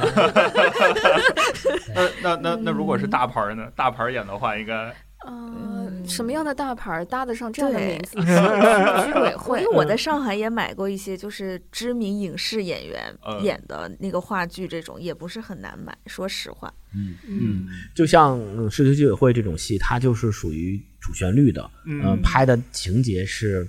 [2.21, 3.67] 那那那那如果是大牌呢？
[3.75, 4.93] 大牌演的话，应该
[5.27, 8.15] 嗯，什么样的大牌儿搭得上这样的对名字？
[8.15, 15.95] 居 委会因为 我在上海也买过一些，就是知名影视演员嗯演的那个话剧，这种也不是很难买。
[16.07, 23.67] 说实话，嗯嗯，就像嗯社区居委会这种戏，它就是属于主旋律的，嗯嗯，拍的情节是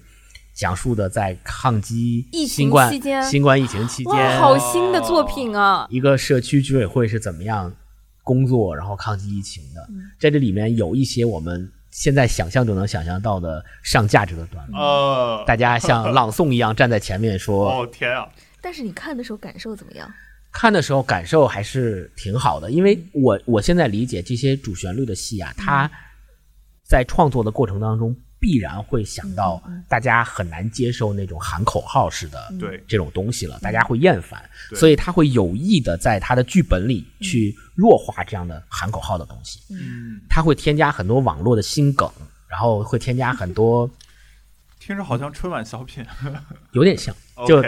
[0.54, 5.86] 讲述的在抗击疫情新冠期间新冠疫情期哇，间，好新的作品啊！
[5.90, 7.72] 一个社区居委会是怎么样
[8.22, 9.86] 工作，然后抗击疫情的。
[9.90, 10.10] 嗯。
[10.18, 18.26] 在这里面有一些我们现在想象就能想象到的上价值的段落，呃，大家像朗诵一样站在前面说， 哦天啊，
[18.60, 20.10] 但是你看的时候感受怎么样？
[20.52, 25.90] 看的时候感受还是挺好的，因为我我现在理解这些主旋律的戏啊，它
[26.84, 32.82] 在创作的过程当中必然会想到大家很难接受那种喊口号式的对。
[32.88, 34.42] 这种东西了，大家会厌烦，
[34.74, 42.10] 所以他会有意的在他的剧本里去弱化这样的喊口号的东西，嗯，他会添加很多网络的新梗，
[42.48, 43.88] 然后会添加很多
[44.80, 46.04] 听着好像春晚小品，
[46.74, 47.14] 有点像，
[47.46, 47.62] 就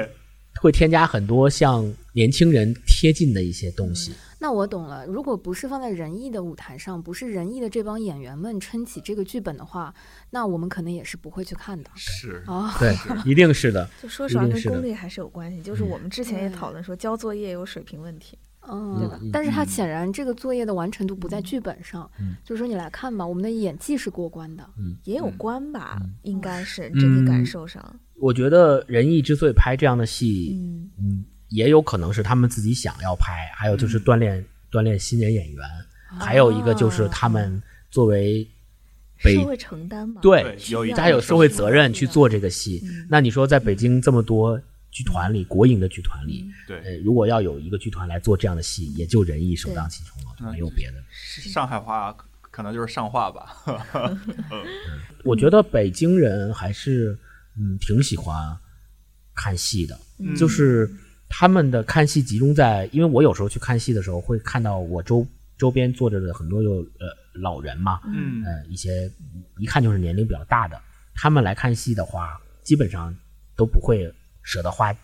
[0.61, 4.13] 会添加很多像年轻人贴近的一些东西。
[4.45, 9.95] 那我懂了，如果不是放在仁义的舞台上，不是仁义的这帮演员们撑起这个剧本的话，
[10.29, 12.77] 那我们可能也是不会去看的是啊。
[12.79, 13.89] 对，一定是的。
[14.03, 15.63] 就说实话，跟功力还是有关系。
[15.63, 18.37] 就是我们之前也讨论说，交作业有水平问题。
[18.69, 24.69] 嗯嗯，但是他嗯显然这个作业的完成度不在剧本上，嗯就是说你来看吧，我们的演技是过关的。
[25.05, 27.83] 也有嗯关吧，嗯应该是整体感受上。
[28.17, 35.65] 我觉得仁义之所以拍这样的戏，嗯嗯，也有可能是他们自己想要拍，还有就是锻炼、锻炼新人演员，
[36.19, 38.47] 还有一个就是他们作为
[39.23, 40.21] 北社会承担嘛。
[40.21, 42.83] 对对有一他有社会责任去做这个戏。
[42.85, 43.07] 嗯。
[43.09, 50.97] 那你说在北京这么多剧团里，国营的剧团里，对，呃，如果要有一个剧团来做这样的戏，也就仁义首当其冲了，没有别的。
[51.13, 53.57] 上海话可可能就是上话吧。
[55.25, 57.17] 我觉得北京人还是
[57.57, 58.57] 嗯挺喜欢
[59.35, 60.35] 看戏的，嗯。
[60.35, 60.91] 就是
[61.37, 65.27] 他们的看戏集中在，因为我有时候去看戏的时候会看到我周
[65.59, 68.45] 周边坐着的很多有呃老人嘛，嗯。
[68.45, 69.11] 呃一些
[69.59, 70.81] 一看就是年龄比较大的，
[71.13, 73.13] 他们来看戏的话，基本上
[73.57, 74.09] 都不会
[74.45, 74.95] 舍得花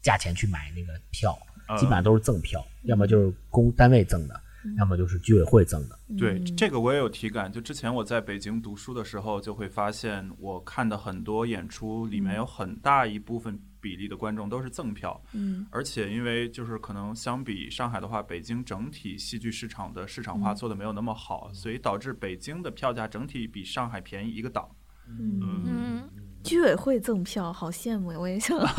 [0.00, 4.40] 价钱去买那个票，呃基本上都是赠票，要么就是公单位赠的，
[4.78, 5.98] 要么就是居委会赠的。
[6.18, 7.52] 对，这个我也有体感。
[7.52, 15.66] 就之前我在北京读书的时候，就会发现我看的很多演出里面有很大一部分比例的观众都是赠票，嗯。
[15.70, 24.68] 而且因为就是可能相比上海的话，北京整体戏剧市场的市场化做的没有那么好，所以导致北京的票价整体比上海便宜一个档。
[25.06, 26.08] 嗯，嗯，
[26.44, 28.18] 居委会赠票，好羡慕呀！
[28.20, 28.58] 我也想。
[28.60, 28.70] 对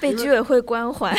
[0.00, 1.14] 被居委会关怀。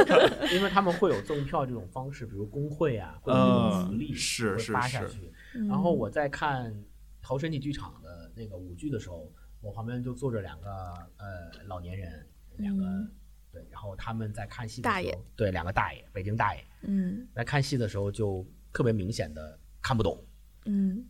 [0.52, 5.32] 因为他们会有赠票这种方式，比如工会啊，会有这种福利，嗯是会是是发下去。
[5.68, 6.74] 然后我在看
[7.22, 10.68] 陶身体剧场的那个舞剧的时候，我旁边就坐着两个
[11.16, 12.26] 呃老年人，
[12.58, 13.10] 两个、嗯。
[13.52, 17.26] 对，然后他们在看戏的时候，大对，两个大爷，北京大爷，嗯。
[17.34, 20.22] 在看戏的时候就特别明显的看不懂，
[20.66, 21.04] 嗯。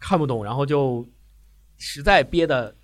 [0.00, 1.08] 看不懂，然后就
[1.78, 2.74] 实在憋的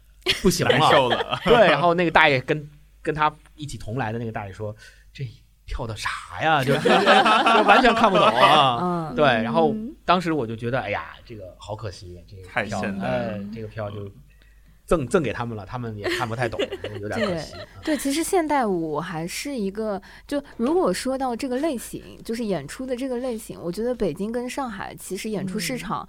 [0.42, 2.68] 不行难了， 受了， 对，然后那个大爷跟
[3.02, 4.74] 跟他一起同来的那个大爷说
[5.12, 5.26] ：“这
[5.66, 6.08] 跳的啥
[6.42, 6.62] 呀？
[6.64, 8.78] 就 就完全看不懂啊。”
[9.10, 14.10] 嗯对，然后嗯当时我就觉得，哎呀，这个好可惜，这个太票，现代这个票就
[14.84, 16.60] 赠赠给他们了，他们也看不太懂，
[17.00, 17.54] 有点可惜。
[17.54, 26.06] 啊对，其实现代舞还是一个，就如果说到这个类型，就是演出的这个类型，我觉得北京跟上海其实演出市嗯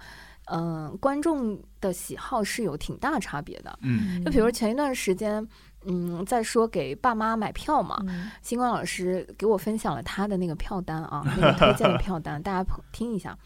[0.52, 3.78] 场，嗯、观众的喜好是有挺大差别的。
[3.82, 5.46] 嗯就比如前一段时间，
[5.86, 13.36] 嗯，在说给爸妈买票嘛，嗯星光老师给我分享了他的那个票单啊，那个推荐的票单，大家听一下：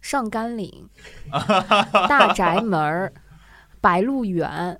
[0.00, 0.88] 上甘岭、
[2.08, 3.12] 大宅门儿、
[3.80, 4.78] 白鹿原、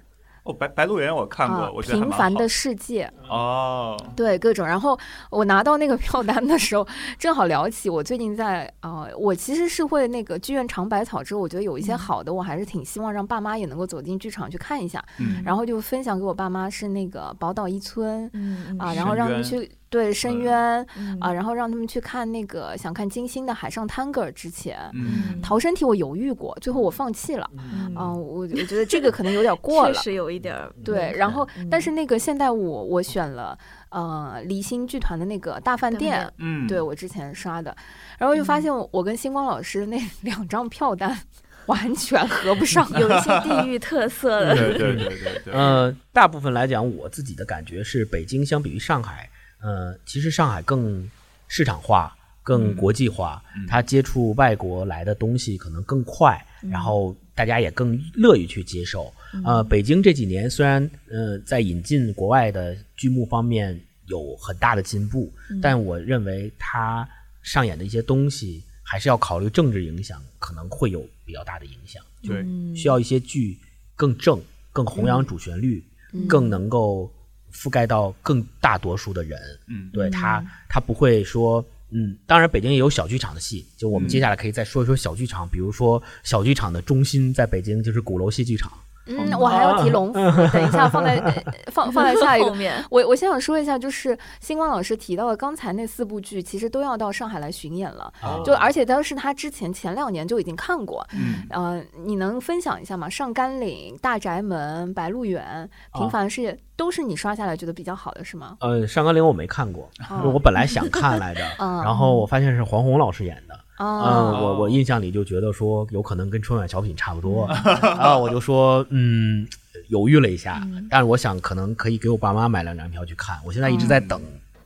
[0.48, 4.66] 哦，白白鹿原我看过，啊我平凡的世界，哦，对各种。
[4.66, 4.98] 然后
[5.30, 6.86] 我拿到那个票单的时候，
[7.18, 11.98] 正好聊起我最近在呃，我其实是会那个剧院尝百草之后，我觉得有一些嗯。
[11.98, 15.04] 好的，我还是挺希望让爸妈也能够走进剧场去看一下。
[15.18, 15.42] 嗯。
[15.44, 24.78] 然后就分享给我爸妈是那个宝岛一村嗯啊，然后让他们去对深嗯渊嗯啊，然后让他们去看那个想看金星的海上探戈之前。
[24.94, 27.48] 嗯逃生题我犹豫过，最后我放弃了。
[27.56, 30.00] 嗯啊、我我觉得这个可能有点过了确。
[30.02, 33.58] 实有一点儿对，然后但是那个现代舞我选了
[33.90, 37.74] 呃离心剧团的那个大饭店嗯，对我之前刷的，
[38.18, 41.18] 然后就发现我我跟星光老师那 两张票单
[41.66, 42.88] 完全合不上。
[42.98, 44.54] 有一些地域特色的。
[44.54, 49.28] 对对对对对， 呃，大部分来讲，我自己的感觉是，北京相比于上海，
[49.60, 51.08] 呃，其实上海更
[51.48, 59.12] 市场化、更嗯国际化，嗯它接触外国来的东西可能更快，然后大家也更乐于去接受。
[59.44, 67.06] 呃，北京这几年虽然呃在引进国外的剧目方面有很大的进步，但我认为它
[67.42, 72.02] 上演的一些东西还是要考虑政治影响，可能会有比较大的影响。
[72.22, 73.58] 对，嗯需要一些剧
[73.94, 74.40] 更正、
[74.72, 77.12] 更弘扬主旋律，嗯更能够
[77.52, 79.40] 覆盖到更大多数的人。
[79.66, 88.72] 嗯对他，他不会说，嗯，当然北京也有小剧场的戏，就我们嗯接下来可以再说一说小剧场，比如说小剧场的中心在北京就是鼓楼戏剧场。
[89.08, 90.18] 嗯，我还要提龙 福，
[90.52, 91.32] 等一下放在呃
[91.72, 92.52] 放放在下一个。
[92.54, 98.12] 面我我先想说一下，就是星光老师提到的刚才那四部剧，其实都要到上海来巡演了。
[98.20, 103.08] 啊就而且当时他之前前两年就已经看过，嗯呃，你能分享一下吗？
[103.08, 108.56] 上甘岭、大宅门、白鹿原、平凡世界，都是你刷下来觉得比较好的是吗？
[108.60, 117.48] 呃，上甘岭我没看过，哦我本来想看来着， 嗯然后我发现是黄宏老师演的，嗯，哦，我我印象里就觉得说有可能跟春晚小品差不多，
[117.82, 119.46] 然后 我就说嗯，
[119.88, 120.60] 犹豫了一下，
[120.90, 124.20] 但是我想可能可以给我爸妈买两张票去看，我现在一直在等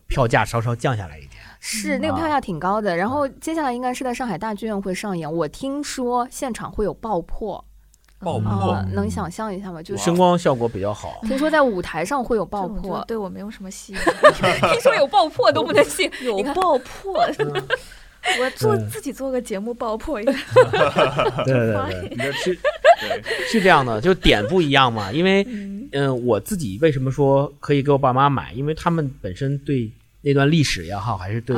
[0.09, 1.32] 票价稍稍降下来一点。
[1.64, 5.32] 是那个票价挺高的，然后接下来应该是在上海大剧院会上演。
[5.32, 7.64] 我听说现场会有爆破，
[8.18, 9.80] 爆啊、破，能想象一下吗？
[9.80, 13.99] 就是声光效果比较好，听说在舞台上会有爆破，对我没有什么吸引
[14.72, 16.11] 听说有爆破都不能信。
[16.22, 17.24] 有爆破，
[18.41, 20.33] 我做嗯自己做个节目爆破一下。
[21.45, 22.55] 对 对对，是
[23.01, 25.11] 对，是这样的，就点不一样嘛。
[25.12, 28.53] 因为嗯嗯、我自己为什么说可以给我爸妈买？
[28.53, 31.57] 因为他们本身对那段历史也好，还是对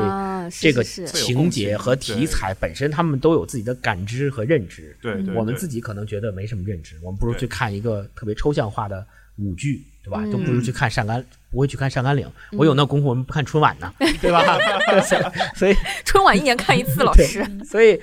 [0.51, 4.97] 这个情节和题材本身，他们都有自己的感知和认知。
[5.03, 9.07] 对对，我们对自己可能觉得没什么认知，我们不如对去看一个特别抽象化的
[9.37, 10.23] 舞剧，对吧？
[10.25, 11.25] 嗯都不如去看上甘
[11.55, 14.43] 不会去看《上甘岭》，我有那功夫，我们不看春晚呢， 对吧？
[15.55, 15.75] 所以
[16.05, 17.47] 春晚一年看一次，老对师。
[17.65, 17.99] 所以，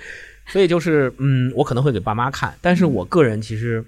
[0.47, 3.83] 所以就是，嗯，我可能会给爸妈看，但是我个人其实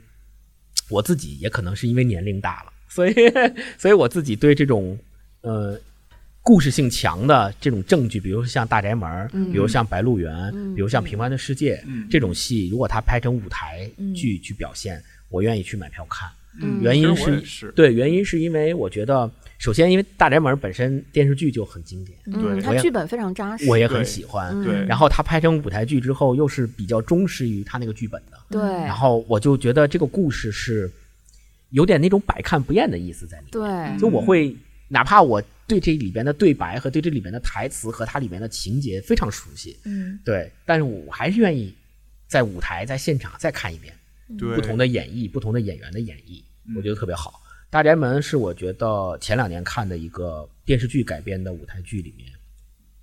[0.90, 3.14] 我自己也可能是因为年龄大了，所以，
[3.80, 4.98] 所以我自己对这种
[5.42, 5.80] 呃
[6.42, 9.50] 故事性强的这种证据，比如像《大宅门》嗯。
[9.52, 10.76] 比如像《白鹿原》嗯。
[10.76, 12.06] 比如像《平凡的世界》嗯。
[12.12, 14.14] 这种戏，如果它拍成舞台嗯。
[14.14, 16.30] 剧去表现，我愿意去买票看。
[16.62, 16.82] 嗯。
[16.82, 17.72] 原因是。
[17.72, 19.32] 对，原因是因为我觉得，
[19.64, 23.66] 首先因为《大宅门》本身电视剧就很经典，嗯，对我也他剧本非常扎实。
[23.70, 24.52] 我也很喜欢。
[24.54, 28.38] 嗯对然后它拍成舞台剧之后，又是比较忠实于它那个剧本的。
[28.50, 30.92] 对然后我就觉得这个故事是
[31.70, 33.52] 有点那种百看不厌的意思在里面。
[33.52, 34.54] 对，就我会
[34.90, 41.74] 哪怕我对这里边的对白和对这里边的台词和它里面的情节非常熟悉，嗯对，但是我还是愿意
[42.28, 43.94] 在舞台在现场再看一遍
[44.38, 47.40] 对不同的演绎，不同的演员的演绎，嗯我觉得特别好。
[47.74, 52.30] 大宅门是我觉得前两年看的一个电视剧改编的舞台剧里面，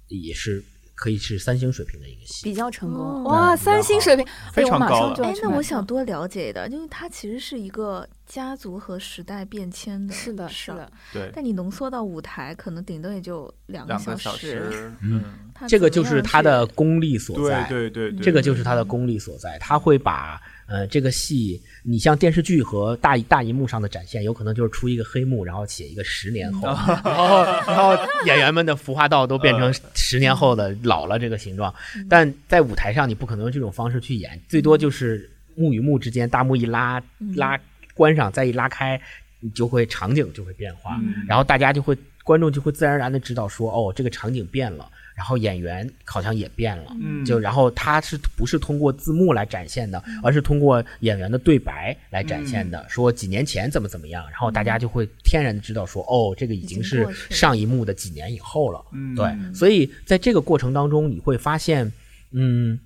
[0.06, 0.62] 也是
[0.94, 2.44] 可以是三星水平的一个戏。
[2.44, 3.00] 比较成功。
[3.00, 15.24] 哦哇，三星水平，非哎我马常高了哎，那我想多了解一点，因为它其实是一个家族和时代变迁的是的，是的，，对，但你浓缩到舞台，可能顶多也就两两个小小时，嗯
[15.66, 17.68] 这个就是它的功力所对在。
[17.68, 20.40] 对对对，这个就是它的功力所在，他会把
[20.70, 26.68] 呃这个戏，你像电视剧和大大荧幕上的展现，有可能就是出一个黑幕，然后写一个十年后，
[27.04, 31.74] 然后然后演员们的服化道都变成十年后的老了这个形状，
[32.08, 37.02] 但在舞台上你不可能用这种方式去演，最多就是幕与幕之间大幕一拉
[37.34, 37.58] 拉
[37.92, 39.00] 关上，再一拉开，
[39.40, 41.26] 你就会场景就会变化，嗯。
[41.26, 44.88] 然后大家就会观众就会自然而然的知道说，哦，这个场景变了。
[45.20, 58.82] 然后演员好像也变了，嗯就然后他是不是通过字幕来展现的，而是通过演员的对白来展现的，说几年前怎么怎么样，然后大家就会天然的知道说，哦，这个已经是上一幕的几年以后了。
[58.92, 61.92] 嗯对，所以在这个过程当中，你会发现，
[62.30, 62.80] 嗯，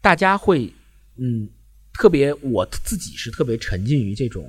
[0.00, 0.72] 大家会，
[1.16, 1.48] 嗯，
[1.92, 4.48] 特别我自己是特别沉浸于这种，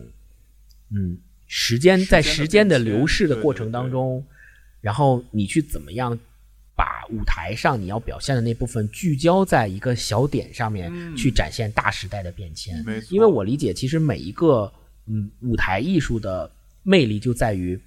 [0.92, 1.18] 嗯，
[1.48, 4.24] 时间在时时间的流逝的过程当中，
[4.80, 6.20] 然后你去怎么样
[6.82, 12.84] 把舞台上你要表现的那部分聚焦在一个小点上面，嗯去展现大时代的变迁。
[12.84, 14.74] 没错，因为我理解，其实每一个
[15.06, 16.52] 嗯舞台艺术的
[16.82, 17.80] 魅力就在于，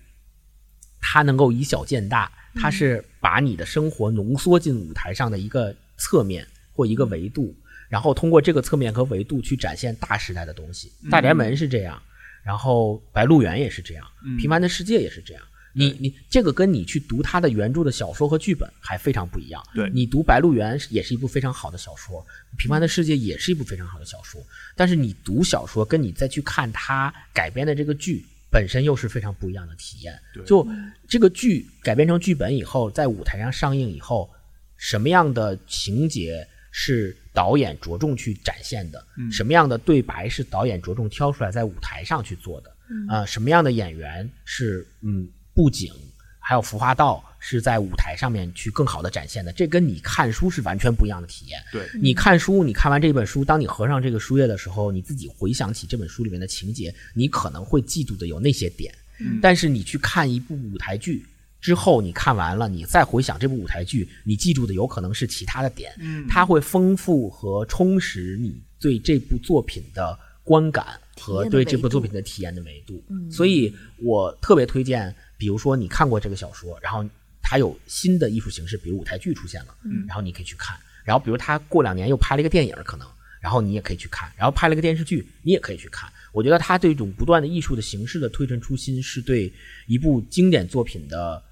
[1.01, 7.53] 它能够以小见大，它是把你的生活浓缩进舞台上的一个侧面或一个维度，
[7.89, 10.93] 然后通过这个侧面和维度去展现大时代的东西。
[11.11, 12.01] 大宅门是这样，
[12.45, 15.43] 然后白鹿原也是这样，嗯平凡的世界也是这样。
[15.75, 19.63] 你你这个跟你去读他的原著的小说和剧本还非常不一样。
[19.75, 22.21] 对你读《白鹿原》也是一部非常好的小说，
[22.57, 24.41] 《平凡的世界》也是一部非常好的小说。
[24.77, 30.17] 但是你读小说，跟你再去看他改编的这个剧，本身又是非常不一样的体验。
[30.33, 30.67] 对就
[31.09, 34.31] 这个剧改编成剧本以后，在舞台上上映以后，
[34.77, 39.05] 什么样的情节是导演着重去展现的？
[39.19, 42.71] 嗯什么样的对白是导演着重挑出来在舞台上去做的？
[43.09, 45.93] 啊、什么样的演员是嗯布景
[46.39, 49.53] 还有服化道是在舞台上面去更好的展现的？
[49.53, 51.59] 这跟你看书是完全不一样的体验。
[51.73, 58.93] 对，你看书，你看完这本书，当你合上这个书页的时候，你自己回想起这本书里面的情节，你可能会记住的有那些点。
[59.21, 61.25] 嗯但是你去看一部舞台剧
[61.61, 65.95] 之后，你看完了，你再回想这部舞台剧，你记住的有可能是其他的点。
[66.01, 73.03] 嗯它会丰富和充实你对这部作品的观感和对这部作品的体验的维度。
[73.09, 75.15] 嗯所以我特别推荐，
[75.45, 77.05] 比如说你看过这个小说，然后
[77.43, 80.75] 它有新的艺术形式，比如舞台剧出现了，嗯然后你可以去看。
[81.05, 83.07] 然后比如他过两年又拍了一个电影，可能，
[83.43, 84.33] 然后你也可以去看。
[84.39, 86.11] 然后拍了个电视剧，你也可以去看。
[86.33, 89.53] 我觉得他对这种不断的艺术的形式的推陈出新，是对
[89.87, 91.45] 一部经典作品的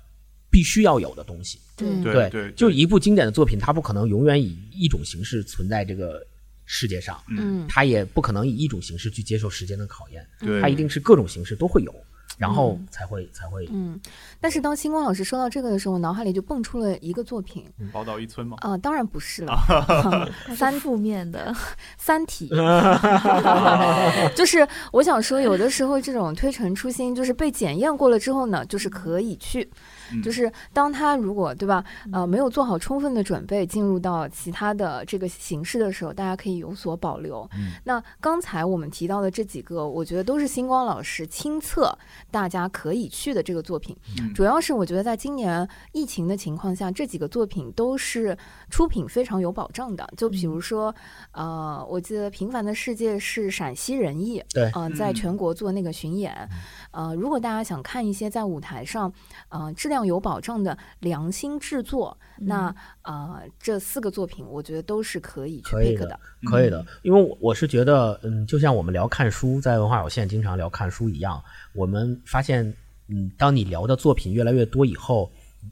[0.51, 1.59] 必须要有的东西。
[1.80, 6.26] 嗯对对，就一部经典的作品，它不可能永远以一种形式存在这个
[6.64, 11.95] 世界上，嗯它也不可能以一种形式去接受时间的考验，对它一定是各种形式都会有，
[12.38, 13.68] 然后才会才会。
[13.72, 14.00] 嗯，
[14.40, 19.54] 但是当星光老师说到这个的时候，我脑海里就蹦出了一个作品宝岛一村吗，啊、当然不是了，
[20.56, 21.54] 三负面的，
[21.98, 22.48] 三体，
[24.34, 29.68] 就是我想说，有的时候这种推陈出新，就是被检验过了之后呢，就是可以去。
[30.12, 37.48] 嗯就是当他如果对吧，呃，没有做好充分的准备，进入到其他的这个形式的时候，大家可以有所保留。
[37.56, 41.96] 嗯那刚才我们提到的这几个，我觉得都是星光老师亲测
[42.30, 43.96] 大家可以去的这个作品。
[44.18, 48.36] 嗯主要是我觉得在今年疫情的情况下，这几个作品都是
[48.70, 50.08] 出品非常有保障的。
[50.16, 50.94] 就比如说，
[51.32, 56.48] 呃，我记得《平凡的世界》是陕西人艺，对呃，在嗯全国做那个巡演。
[56.90, 59.12] 呃，如果大家想看一些在舞台上，
[59.48, 66.20] 呃，质量有保障的良心制作，那呃，这四个作品我觉得都是可以去可以 pick 的的。
[66.44, 71.42] 可以的，因为我我是觉得，嗯，就像我们聊看书，在文化有限经常聊看书一样，
[71.74, 72.64] 我们发现，
[73.09, 75.30] 嗯，当你聊的作品越来越多以后，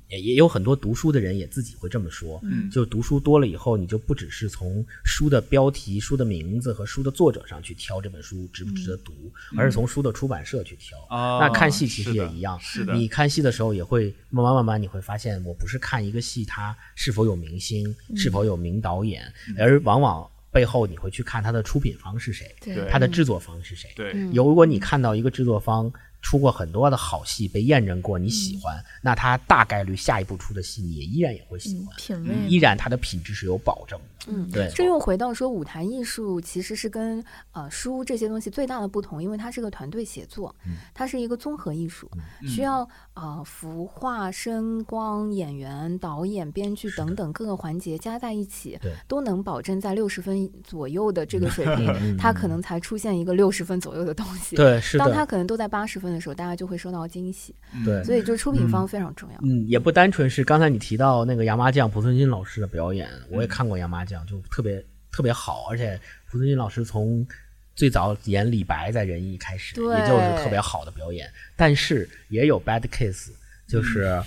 [0.09, 9.13] 也也有很多读书的人也自己会这么说，嗯就读书多了以后，你就不只是从书的标题、书的名字和书的作者上去挑这本书值不值得读，
[9.57, 10.99] 而是从书的出版社去挑。
[11.09, 19.23] 啊那看戏其实也一样，是的，你看戏的时候也会慢慢慢慢，你会发现，我不是看一个戏它是否有明星，是否有名导演，
[19.59, 23.89] 而往往背后你会去看它的出品方是谁，对对它的制作方是谁。
[23.95, 25.93] 对，嗯有如果你看到一个制作方
[26.23, 32.35] 出过很多的好戏，被验证过，你喜欢，那他大概率下一部出的戏你也依然也会喜嗯欢，品味。
[32.49, 34.05] 依然他的品质是有保证的。
[34.27, 40.77] 嗯，对，这又回到说舞台艺术其实是跟呃书这些东西最大的不同，因为它是个团队协作，嗯。
[40.93, 42.11] 它是一个综合艺术，
[42.47, 52.17] 需要呃服化、声光、演员、导演、编剧等等各个环节加在一起对，都能保证在六十分左右的这个水平，嗯。
[52.19, 54.55] 它可能才出现一个六十分左右的东西。
[54.55, 55.05] 对，是的。
[55.07, 57.55] 当它，可能都在八十分的时候，大家就会收到惊喜，
[57.85, 58.03] 对。
[58.05, 59.39] 所以就出品方非常重要。
[59.43, 66.01] 嗯，也不单纯是刚才你提到那个杨麻将蒲存昕老师的表演，我也看过杨麻将，就特别特别好，而且
[66.31, 67.27] 蒲存昕老师从
[67.75, 73.31] 最早演李白在仁义开始，对也就是特别好的表演，但是也有 bad case，
[73.67, 74.23] 就是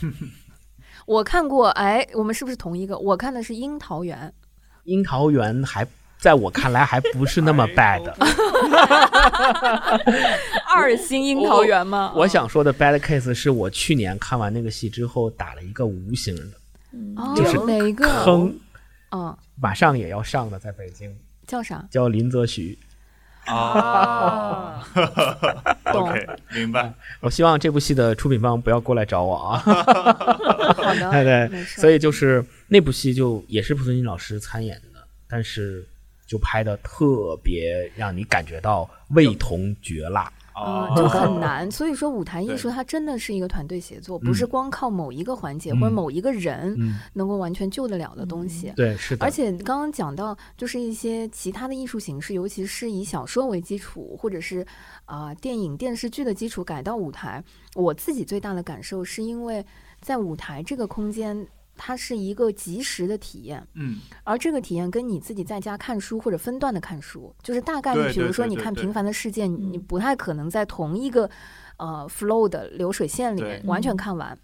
[1.06, 2.98] 我看过，哎，我们是不是同一个？
[2.98, 4.34] 我看的是《樱桃园》。
[4.86, 5.86] 樱桃园还
[6.24, 8.02] 在我看来还不是那么 bad。
[10.74, 12.14] 二星樱桃园吗？
[12.16, 16.44] 我想说的 bad case 是我去年看完那个戏之后打了一个无形的
[17.18, 18.56] 哦，就是哪一个坑，
[19.12, 21.14] 嗯，马上也要上的，在北京
[21.46, 21.86] 叫啥？
[21.92, 22.80] 叫林则徐。
[23.46, 24.82] 啊
[25.92, 26.94] 懂，OK，明白。
[27.20, 29.58] 我希望这部戏的出品方不要过来找我啊。
[29.58, 29.74] 好
[30.96, 31.64] 的，对对。
[31.66, 35.86] 所以就是那部戏就也是蒲存昕老师参演的，但是
[36.34, 40.34] 就拍的特别让你感觉到味同嚼蜡。
[40.56, 48.72] 呃，啊， 就很难，所以说舞台艺术它真的是一个团队协作，不是光靠某一个环节、或者嗯某一个人嗯，能够完全救得了的东西。
[48.76, 49.24] 对，是的。
[49.26, 54.66] 而且刚刚讲到，就是一些其他的艺术形式，尤其是以小说为基础，或者是
[55.06, 57.44] 啊、呃电影、电视剧的基础改到舞台。
[57.76, 59.64] 我自己最大的感受是因为
[60.02, 71.30] 在舞台这个空间，它是一个及时的体验，嗯，而这个体验跟你自己在家看书或者分段的看书，就是大概率，比如说你看《平凡的世界》，你不太可能在同一个
[71.78, 73.98] 呃 flow 的流水线里面完全嗯。
[73.98, 74.38] 看完。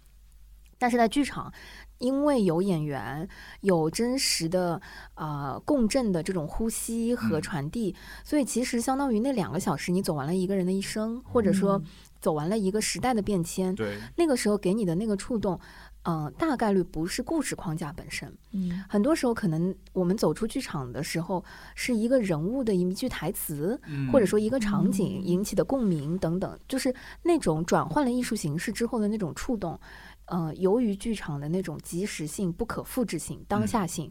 [0.76, 1.52] 但是在剧场，
[1.98, 3.28] 因为有演员，
[3.60, 4.80] 有真实的
[5.14, 7.42] 呃共振的这种呼吸和嗯。
[7.42, 11.84] 传递，所以其实相当于那两个小时，你走完了一个人的一生，或者说嗯。
[12.18, 13.74] 走完了一个时代的变迁。
[13.74, 15.58] 对，那个时候给你的那个触动，
[16.04, 18.82] 嗯、大概率不是故事框架本身，嗯。
[18.88, 21.44] 很多时候可能我们走出剧场的时候，
[21.74, 29.78] 是一个人物的一句台词，嗯或者说一个场景嗯引起的共鸣等等，就是那种转换了艺术形式之后的那种触动。
[30.26, 34.08] 呃，由于剧场的那种即时性、不可复制性、当下性，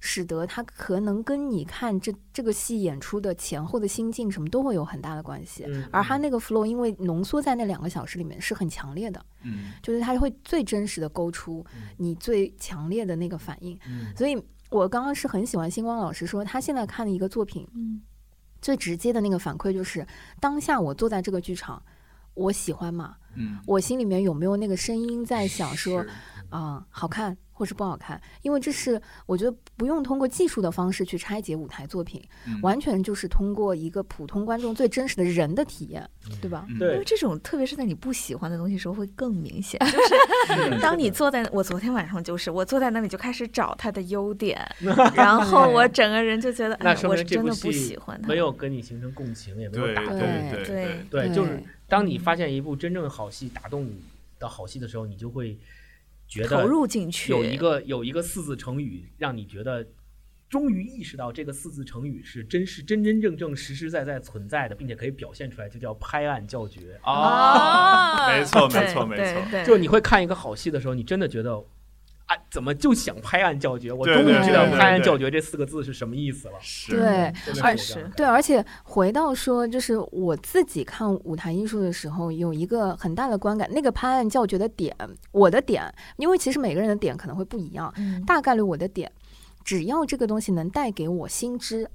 [0.00, 5.64] 使得它可能跟你看这这个戏演出的前后的心境什么都会有很大的关系。
[5.68, 11.64] 嗯而它那个 flow 因为浓缩在那两个小时里面是很强烈的，嗯就是它会最真实的勾出
[11.98, 13.78] 你最强烈的那个反应。
[13.86, 18.00] 嗯所以我刚刚是很喜欢星光老师说，他现在看的一个作品，嗯
[18.62, 20.06] 最直接的那个反馈就是，
[20.38, 21.82] 当下我坐在这个剧场，
[22.34, 23.16] 我喜欢吗？
[23.34, 26.08] 嗯，我心里面有没有那个声音在想说是
[26.50, 28.18] 啊、好看或是不好看？
[28.40, 36.08] 因为这是我觉得不用通过技术的方式去拆解舞台作品，嗯完全就是通过一个普通观众最真实的人的体验，
[36.40, 36.66] 对吧？
[36.78, 39.78] 对因为，这种，特别是在你不喜欢的东西时候，会更明显。
[40.48, 44.58] 就是当你坐在，我昨天晚上就是我坐在那里就开始找他的优点，
[45.14, 48.28] 然后我整个人就觉得，哎那呀，我是真的不喜欢他。
[48.28, 50.18] 没有跟你形成共情，也没有打动。
[50.18, 54.00] 对对对，对就是当你发现一部真正好戏打动你
[54.38, 55.58] 的好戏的时候，你就会
[56.30, 59.84] 觉得投入进去，有一个有一个四字成语让你觉得
[60.48, 66.98] 终于意识到这个四字成语是真是真真正正实实在在存在的，并且可以表现出来，就叫拍案叫绝。
[67.02, 71.62] 啊，没错没错没错，就你会看一个好戏的时候，你真的觉得。
[72.30, 73.92] 啊，怎么就想拍案叫绝？
[73.92, 76.54] 我终于知道“对对拍案叫绝”这四个字是什么意思了。
[76.60, 84.96] 是对，真的而是对，而且回到说，就是我自己看舞台艺术的时候，有一个很大的观感，那个拍案叫绝的点，
[85.32, 89.10] 我的点，因为其实每个人的点可能会不一样，嗯大概率我的点，
[89.64, 91.90] 只要这个东西能带给我新知。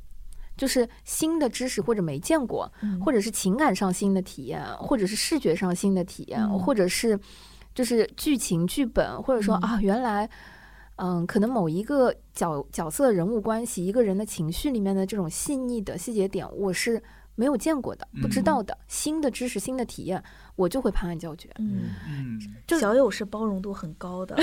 [0.58, 7.20] 就是新的知识或者没见过，嗯或者是情感上新的体验，或者是视觉上新的体验，嗯或者是
[7.76, 9.62] 就是剧情剧本，或者说、嗯。
[9.62, 10.28] 啊，原来
[10.96, 17.04] 嗯，可能某一个角角色人物关系，一个人的情绪里面的这种细腻的细节点，我是
[17.36, 20.24] 没有见过的、不知道的、新的知识、新的体验，
[20.56, 21.50] 我就会拍案叫绝。
[21.60, 24.36] 嗯，嗯，就小友是包容度很高的，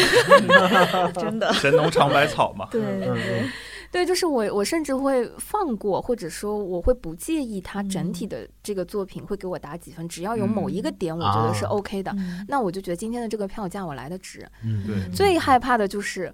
[1.15, 1.53] 真的。
[1.55, 3.45] 神农尝百草嘛， 对对对，
[3.91, 14.47] 对，就是我，我甚至会放过，或者说我会不介意他整体的这个作品会给我打几分，只要有某一个点我觉得是啊 OK 的，嗯那我就觉得今天的这个票价我来的值。
[14.65, 16.33] 嗯，对最害怕的就是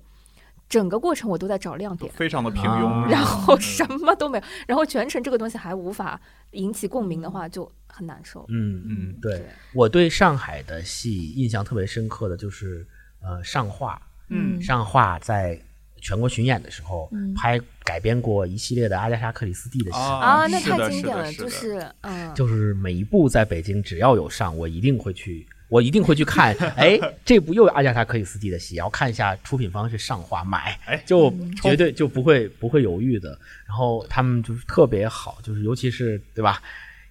[0.69, 2.12] 整个过程我都在找亮点。
[2.12, 8.45] 非常的平啊庸，然后嗯什么都没有，然后全程这个东西还无法引起共鸣的话，就很难受。
[8.49, 12.87] 嗯嗯对，我对上海的戏印象特别深刻的就是
[13.23, 15.59] 呃上画，嗯上画在
[16.01, 25.47] 全国巡演的时候、嗯拍改编过一系列的阿加莎·克里斯蒂的戏，啊啊，那太经典了，就是嗯，就是每一部在北京只要有上，我一定会去。
[25.69, 33.39] 我一定会去看， 哎，这部又有阿加莎·克里斯蒂的戏，然后看一下出品方是上画买，哎就绝对就不会不会犹豫的。
[33.66, 36.62] 然后他们就是特别好，就是尤其是对吧？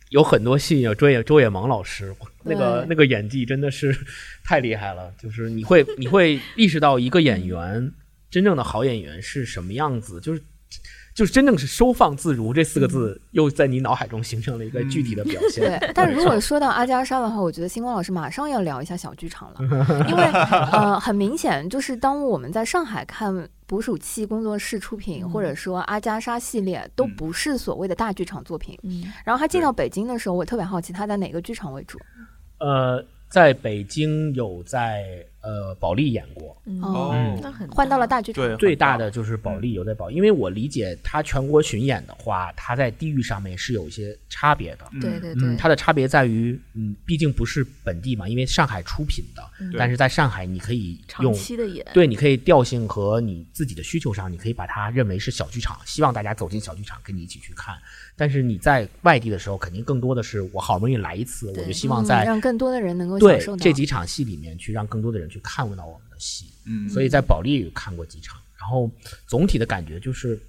[0.10, 3.94] 有很多戏有周野周野芒老师，那个那个演技真的是
[4.42, 5.14] 太厉害了。
[5.22, 7.92] 就是你会你会意识到一个演员
[8.32, 10.42] 真正的好演员是什么样子，就是
[11.18, 15.80] 就是真正是收放自如这四个字，又在你脑海中形成了一个具体的表现。
[15.80, 15.92] 对。
[15.96, 19.60] 但如果说到阿加莎的话，我觉得星光老师马上要聊一下小剧场了，
[20.08, 20.24] 因为
[20.72, 28.78] 呃，很明显就是当我们在上海看捕鼠器工作室出品，或者说阿加莎系列，都嗯不是所谓的大剧场作品。
[28.84, 31.98] 嗯然后他进到北京的时候，我特别好奇他在哪个剧场为主。
[32.60, 35.04] 呃，在北京有在
[35.42, 36.82] 呃保利演过，嗯。
[36.82, 37.40] 哦嗯。
[37.42, 44.88] 那很换到了大大剧场，对最大的就是保利有在保，因为我理解他全国巡演的话，他在地域上面是有一些差别的。
[45.00, 57.76] 对对对嗯，，它的差别在于，嗯，毕竟不是本地嘛，因为上海出品的，嗯但是在上海你可以长用期的演，对，你可以调性和你自己的需求上，你可以把它认为是小剧场，希望大家走进小剧场跟你一起去看。
[58.16, 63.64] 但是你在外地的时候，肯定更多的是我好不容易来一次，我就希望嗯在、让更多的人能够对享受到。
[63.64, 66.52] 这几场戏里面去让更多的人去看到我们的戏。
[66.66, 68.90] 嗯，所以在保利有看过几场，然后
[69.28, 70.40] 总体的感觉就是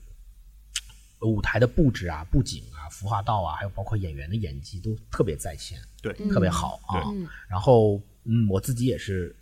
[1.21, 7.03] 呃舞台的布置啊、布景啊、服化道啊，还有包括演员的演技都特别在线，对，嗯特别好啊。
[7.07, 9.35] 嗯然后嗯，我自己也是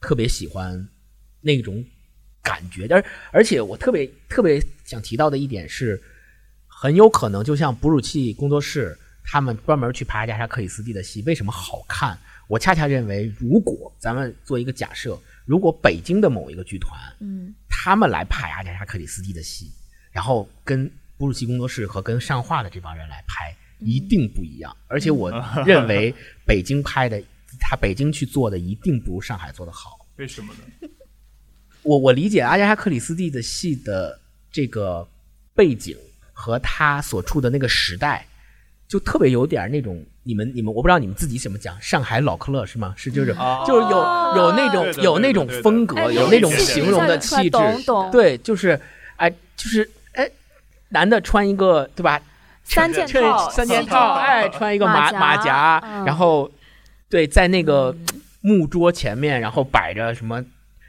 [0.00, 0.88] 特别喜欢
[1.40, 1.84] 那种
[2.42, 6.02] 感觉，而而且我特别特别想提到的一点是，
[6.66, 12.18] 很有可能就像哺乳器工作室他们专门去拍阿加莎·克里斯蒂的戏，为什么好看？
[12.48, 19.70] 我恰恰认为，如果咱们做一个假设，如果北京的某一个剧团，嗯他们来拍阿加莎·克里斯蒂的戏，
[20.10, 24.76] 然后跟布鲁奇工作室和跟上画的这帮人来拍，一定不一样。
[24.88, 25.30] 而且我
[25.64, 27.22] 认为北京拍的，
[27.60, 30.06] 他北京去做的一定不如上海做的好。
[30.16, 30.88] 为什么呢？
[31.82, 34.20] 我我理解阿加莎·克里斯蒂的戏的
[34.50, 35.08] 这个
[35.54, 35.96] 背景
[36.32, 38.26] 和他所处的那个时代，
[38.88, 42.92] 就特别有点那种你们你们我不知道你们自己怎么讲，上海老克勒是吗？
[42.96, 43.96] 是就是、啊就是有
[44.36, 48.10] 有那种有那种风格，哎有那种形容的气质，懂懂。
[48.10, 48.78] 对，就是
[49.16, 50.28] 哎就是哎，
[50.88, 52.20] 男的穿一个对吧？
[52.64, 56.04] 三件套三件套，装哎，穿一个马马甲马甲，嗯。
[56.04, 56.50] 然后
[57.08, 57.94] 对，在那个
[58.40, 60.44] 木桌前面，然后摆着什么，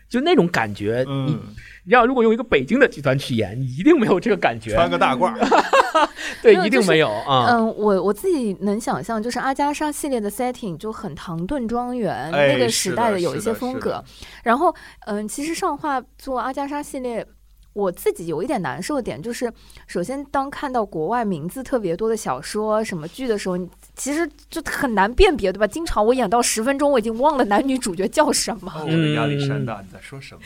[0.09, 1.39] 就那种感觉，你嗯，
[1.87, 5.39] 你要如果用一个北京的集团去演，你一定没有这个感觉，穿个大褂儿，
[6.43, 7.47] 对，一定没有啊。
[7.51, 14.03] 嗯，我我自己能想象，就是阿加莎系列的 setting 就很唐顿庄园、哎那个时代的有一些风格。
[14.43, 14.75] 然后，
[15.05, 17.25] 嗯，其实上画做阿加莎系列。
[17.73, 19.53] 我自己有一点难受的点就是，
[19.85, 25.65] 首先当看到国外名字特别多的小说、什么剧的时候，你其实就很难辨别，对吧？
[25.65, 28.71] 经常我演到十分钟，我已经忘了男女主角叫什么。
[28.75, 30.41] 哦，我的亚历山大，你在说什么？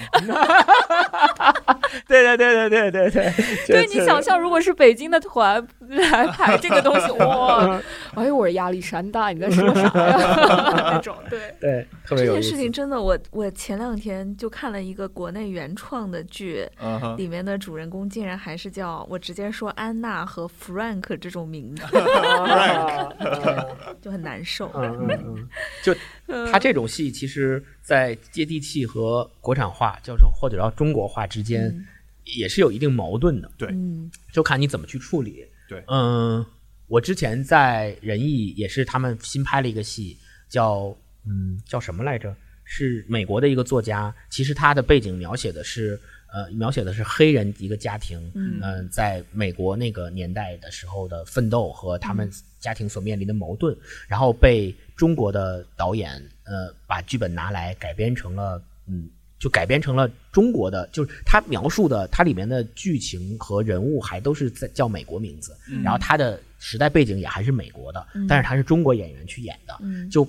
[2.07, 3.33] 对对对对对对对，
[3.67, 5.65] 对 你想象，如果是北京的团
[5.97, 7.81] 来 排这个东西，哇，
[8.15, 10.17] 哎呦，我是亚历山大，你在说啥呀？
[10.93, 11.53] 那种对。
[11.59, 12.57] 对，特别有意思这件事。
[12.57, 16.65] 情真的，我我前两天就看了一个国内原创的剧，
[17.17, 21.83] 里面的主人公竟然还是叫我直接说安娜和 Frank 这种名字，
[24.01, 24.71] 就很难受。
[24.73, 25.49] 嗯嗯嗯，
[25.83, 25.93] 就
[26.51, 31.85] 他这种戏，其实，在接地气和国产化，叫做或者叫中国化之间，
[32.23, 33.51] 也是有一定矛盾的。
[33.57, 35.45] 对，嗯就看你怎么去处理。
[35.71, 36.45] 对嗯，
[36.87, 40.17] 我之前在仁义也是他们新拍了一个戏，
[40.49, 40.93] 叫
[41.25, 42.35] 嗯叫什么来着？
[42.65, 45.97] 是美国的一个作家，其实他的背景描写的是
[46.33, 53.73] 呃描写的是黑人一个家庭，嗯呃在美国那个年代的时候的奋斗和他们家庭所面临的矛盾，
[54.09, 59.09] 然后被中国的导演呃把剧本拿来改编成了嗯。
[59.41, 70.27] 就改编成了中国的，就是他描述的，它里面的剧情和人物还都是在叫美国名字，然后他的时代背景也还是美国的，但是他是中国演员去演的，嗯就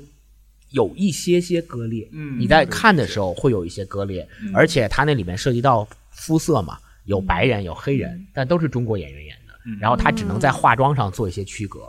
[0.70, 2.08] 有一些些割裂。
[2.12, 11.80] 嗯你在看的时候会有一些割裂，而且它那里面涉及到肤色嘛，有白人有黑人，但都是中国演员演的，然后他只能在化妆上做一些区隔，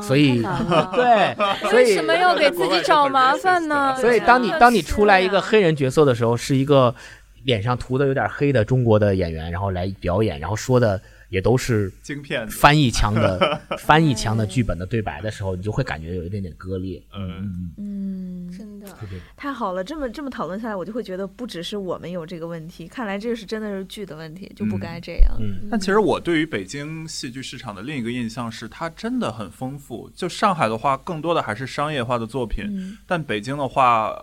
[0.00, 0.42] 所以
[0.94, 1.34] 对，
[1.68, 3.94] 所以为什么要给自己找麻烦呢？
[4.00, 6.94] 所以当你当你出来一个啊黑人角色的时候，是一个
[7.44, 11.00] 脸上涂的有点黑的中国的演员，然后来表演，然后说的
[11.32, 17.02] 也都是京片，翻译腔的 翻译腔的剧本的对白的时候，你就会感觉有一点点割裂。
[17.14, 18.86] 嗯，嗯，真的。
[19.34, 25.34] 太好了，这么这么讨论下来，我就会觉得不只是我们有这个问题，看来这是真的是剧的问题，就不该这样。
[25.40, 30.10] 嗯但其实我对于北京戏剧市场的另一个印象是，它真的很丰富。
[30.14, 34.14] 就上海的话，更多的还是商业化的作品，嗯但北京的话，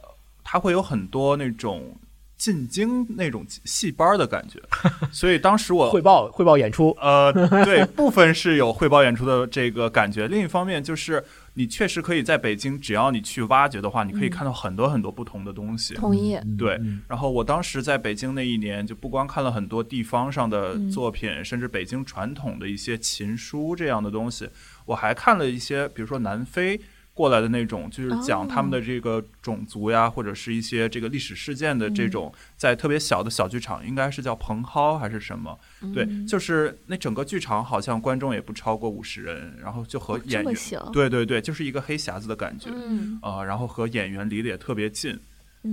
[0.43, 1.97] 它会有很多那种
[2.39, 4.59] 进京那种戏班的感觉。
[5.13, 7.31] 所以当时我汇报汇报演出，呃，
[7.63, 10.27] 对，部分是有汇报演出的这个感觉。
[10.27, 11.23] 另一方面，就是
[11.53, 15.93] 你确实可以在北京，只要你去挖掘的话，你可以看到很多很多不同的东西。
[15.93, 24.49] 同意，对嗯，然后我当时在北京那一年，就不光看了很多地方上的嗯作品，甚至北京传统的一些琴书这样的东西，
[24.85, 26.79] 我还看了一些，比如说南非。
[27.19, 35.59] 过来的那种，就是讲他们的这个种族呀，或者是一些这个历史事件的这种，在特别小的小剧场，应该是叫蓬蒿还是什么？
[35.93, 40.55] 对，就是那整个剧场好像观众也不超过五十人，然后就和演员，
[40.93, 45.11] 对对对，就是一个黑匣子的感觉，嗯，呃，然后和演员离得也特别近，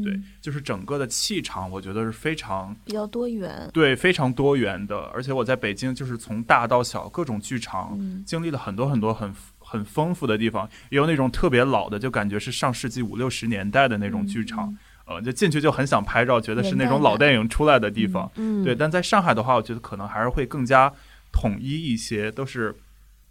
[0.03, 3.70] 对嗯，就是整个的气场，我觉得是非常比较多元。
[3.72, 8.24] 对非常多元的，而且我在北京就是从大到小各种剧场嗯。
[8.26, 9.32] 经历了很多很多很
[9.69, 14.73] 很丰富的地方，也有那种特别老的，就感觉是上世纪五六十年代的那种剧场，
[15.07, 18.31] 呃，就进去就很想拍照，觉得是那种老电影出来的地方。
[18.37, 20.93] 嗯对，但在上海的话，我觉得可能还是会更加
[21.33, 22.75] 统一一些，都是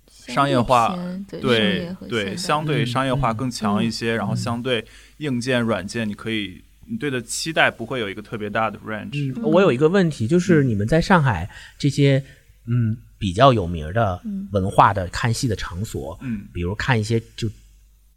[0.10, 0.98] 商业化
[1.30, 4.84] 对对相对商业化嗯更强一些，然后嗯相对
[5.20, 9.34] 硬件、软件，你可以你对的期待不会有一个特别大的 range。
[9.38, 12.24] 嗯，我有一个问题，就是你们在上海这些
[12.68, 14.48] 嗯比较有名的嗯。
[14.52, 16.48] 文化的看戏的场所，嗯。
[16.54, 17.50] 比如看一些就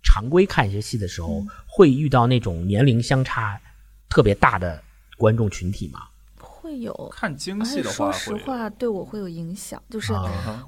[0.02, 3.58] 常规看一些戏的时候，会遇到那种年龄相差
[4.10, 4.82] 特别大的
[5.16, 6.00] 观众群体吗？
[6.68, 6.92] 会有。
[7.10, 10.12] 看京而且戏的话，说实话，对我会有影响，就是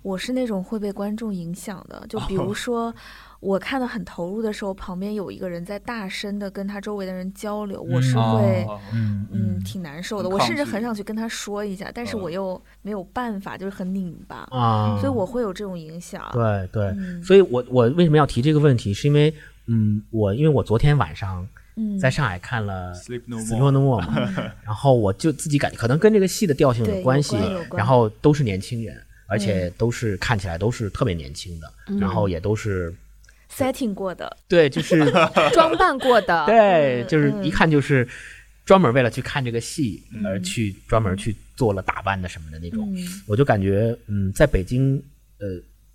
[0.02, 2.02] 我是那种会被观众影响的。
[2.08, 2.92] 就比如说，
[3.40, 8.64] 我看的很投入的时候，旁边有一个人在大声的跟他周围的人交流，我是嗯会。
[8.66, 10.28] 哦嗯嗯，挺难受的。
[10.28, 16.26] 我甚至很想去跟他说一下，但是嗯我又没有办法，就是很拧巴，啊，所以我会有这种影响。
[16.32, 18.94] 对对，嗯所以我我为什么要提这个问题？
[18.94, 19.32] 是因为
[19.66, 21.46] 嗯，我因为我昨天晚上
[21.76, 23.36] 嗯，在上海看了 Sleep No
[23.72, 27.36] 《More 嘛， 然后我就自己感觉可能跟这个戏的调性有关系
[27.76, 32.92] 然后都是年轻人，而且都是看起来都是特别年轻的，然后也都是
[33.54, 35.10] setting 过的，对，就是
[35.52, 37.44] 装扮过的， 对，嗯就是嗯。
[37.44, 38.06] 一看就是
[38.64, 40.26] 专门为了去看这个戏嗯。
[40.26, 43.22] 而去专门去做了打扮的什么的那种，嗯。
[43.26, 44.96] 我就感觉嗯，在北京
[45.38, 45.46] 呃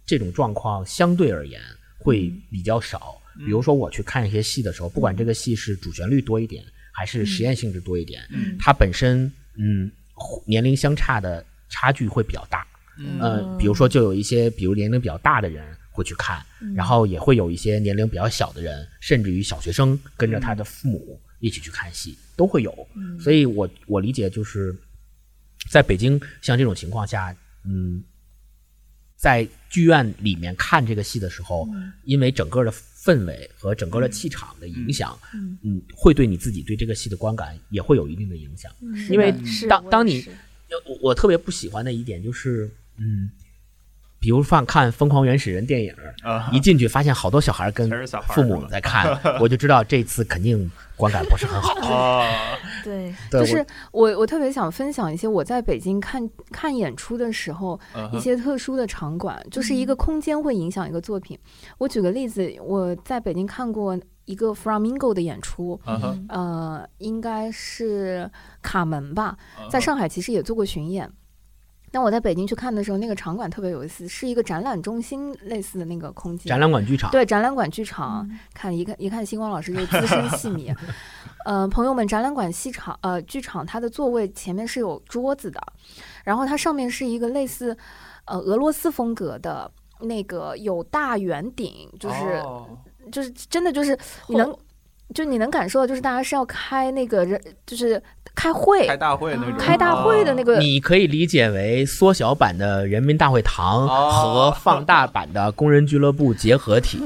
[0.06, 1.60] 这种状况相对而言
[1.98, 3.22] 会比较少。
[3.40, 9.92] 比如说我去看一些戏的时候，不管这个戏是主旋律多一点，还是实验性质多一点，嗯它本身嗯
[10.46, 12.66] 年龄相差的差距会比较大。
[12.98, 16.42] 嗯呃，比如说就有一些比如年龄比较大的人会去看，
[16.74, 22.88] 然后也会有一些年龄比较小的人，甚至于小学生跟着他的父母一起去看戏，都会有。
[23.20, 24.74] 所以我我理解就是，
[25.70, 28.02] 在北京像这种情况下，嗯，
[29.18, 31.68] 在剧院里面看这个戏的时候，
[32.06, 32.72] 因为整个的
[33.06, 35.56] 氛围和整个的气场的影响，嗯。
[35.62, 38.72] 嗯，会对你自己对这个戏的观感也会有一定的影响。
[39.12, 40.26] 因为是当当你
[40.88, 43.30] 我我特别不喜欢的一点就是，嗯，
[44.26, 46.50] 比如放看《疯狂原始人》电影，啊。
[46.52, 47.88] 一进去发现好多小孩跟
[48.30, 51.76] 父母在看， 我就知道这次肯定观感不是很好。
[51.94, 57.80] 啊，对，就是我我特别想分享一些我在北京看看演出的时候
[58.14, 61.38] 一些特殊的场馆，就是一个空间会影响一个作品。
[61.78, 63.96] 我举个例子，我在北京看过
[64.26, 65.80] 一个 Flamingo 的演出，
[66.30, 68.28] 呃，应该是
[68.64, 71.08] 卡门吧，嗯在上海其实也做过巡演。
[71.96, 76.50] 但我在北京去看的时候，那个场馆特别有意思，是一个展览中心类似的那个空间。
[76.50, 80.76] 展览馆剧场，对展览馆剧场，嗯看一看一看星光老师就 资深戏迷。
[81.46, 85.62] 呃，朋友们，展览馆戏场呃剧场它的座位前面是有桌子的，
[86.26, 87.78] 然后它上面是一个类似
[88.26, 89.72] 呃俄罗斯风格的
[90.02, 92.68] 那个有大圆顶，就是、哦
[93.10, 94.54] 就是真的就是你能
[95.14, 98.02] 就你能感受到，就是大家是要开那个人就是
[98.36, 100.60] 开会开大会那种，开大会的那个个。
[100.60, 107.00] 你可以理解为缩小版的人民大会堂哦和放大版的工人俱乐部结合体。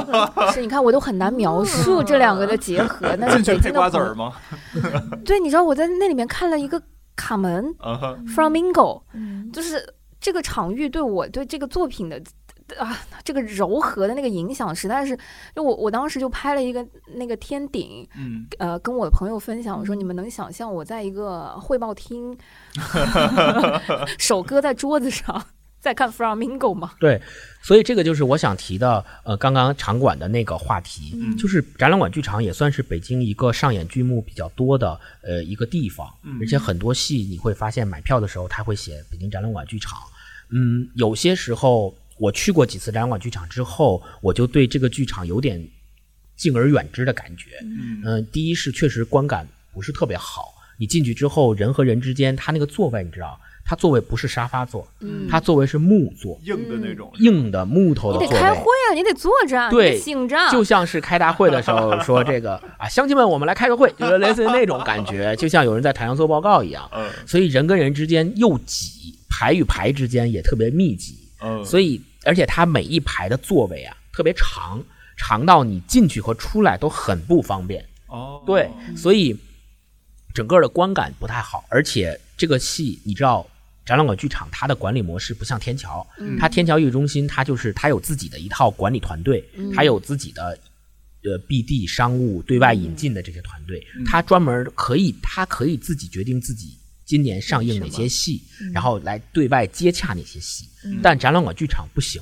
[0.54, 3.14] 是，你看我都很难描述这两个的结合。
[3.18, 4.32] 那 是北进去配京的，瓜子儿吗？
[5.26, 6.80] 对，你知道我在那里面看了一个
[7.14, 9.84] 卡门嗯 Flamingo，嗯就是
[10.20, 12.20] 这个场域对我对这个作品的
[12.78, 15.16] 啊这个柔和的那个影响，实在是，
[15.54, 22.36] 就我我当时就拍了一个那个天顶，嗯，呃，跟我的朋友分享，我说你们能想象我在一个汇报厅，
[24.18, 25.44] 手搁在桌子上
[25.80, 26.92] 在看 Flamingo 吗？
[26.98, 27.20] 对，
[27.62, 39.98] 所以这个就是我想提的，呃，刚刚场馆的那个话题，嗯就是展览馆剧场也算是北京一个上演剧目比较多的呃一个地方，嗯而且很多戏你会发现买票的时候他会写北京展览馆剧场，
[40.48, 45.62] 嗯，有些时候我去过几次展览馆剧场之后，我就对这个剧场有点
[46.36, 48.02] 敬而远之的感觉，嗯。
[48.04, 55.26] 嗯、第一是确实观感不是特别好，你进去之后人和人之间他那个座位你知道，他座位不是沙发座，嗯。
[55.28, 56.38] 他座位是木座。
[56.44, 66.88] 硬的那种，硬的木头你的座位，得开会啊，你得坐着，对醒着，就像是开大会的时候说这个 啊，乡亲们，我们来开个会，就是类似于那种感觉， 就像有人在台上做报告一样。
[66.94, 67.10] 嗯。
[67.26, 74.82] 所以人跟人之间又挤，排与排之间也特别密集，嗯，所以而且它每一排的座位啊特别长，
[75.16, 77.84] 长到你进去和出来都很不方便。
[78.06, 79.36] 哦，对，所以
[80.34, 83.46] 整个的观感不太好，而且这个戏你知道。
[83.86, 90.58] 展览馆剧场它的管理模式不像天桥，嗯它天桥艺术中心它就是它有自己的一套管理团队，嗯它有自己的
[91.22, 96.76] 呃 BD 商务对外引进的这些团队，嗯它专门可以它可以自己决定自己
[97.06, 98.42] 今年上映哪些戏，
[98.74, 100.68] 然后来对外接洽哪些戏。
[101.02, 102.20] 但展览馆剧场不行，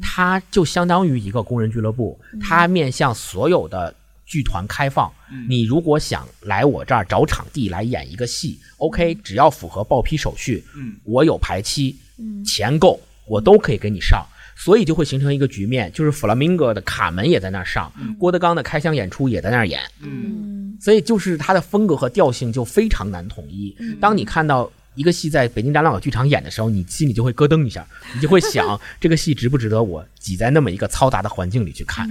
[0.00, 3.94] 它就相当于一个工人俱乐部，它面向所有的
[4.26, 5.12] 剧团开放。
[5.30, 5.46] 嗯。
[5.48, 10.96] 你如果想来我这儿找场地来演一个戏，OK，只要符合报批手续，嗯。
[11.04, 12.42] 我有排期，嗯。
[12.44, 14.26] 钱够，我都可以给你上。
[14.64, 23.76] 所以就会形成一个局面，就是弗拉明戈的卡门也在那儿上，郭德纲的开箱演出也在那儿演，嗯嗯所以就是他的风格和调性就非常难统一。
[24.00, 27.84] 当你看到一个戏在北京展览馆剧场演的时候，你心里就会咯噔一下，
[28.14, 32.08] 你就会想 这个戏值不值得我挤在那么一个嘈杂的环境里去看？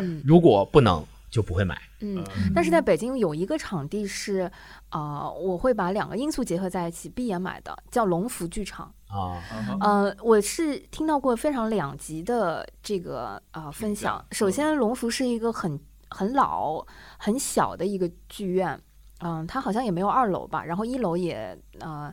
[0.00, 1.76] 嗯如果不能，就不会买。
[2.00, 2.22] 嗯，
[2.54, 4.48] 但是在北京有一个场地是，
[4.90, 8.92] 呃，我会把两个因素结合在一起，闭眼买的，叫龙福剧场。
[9.08, 9.42] 啊，
[9.80, 14.24] 呃，我是听到过非常两极的这个呃分享。
[14.32, 15.78] 首先，龙福是一个很
[16.10, 16.84] 很老、
[17.18, 18.80] 很小的一个剧院，
[19.20, 22.12] 嗯、它好像也没有二楼吧，然后一楼也呃。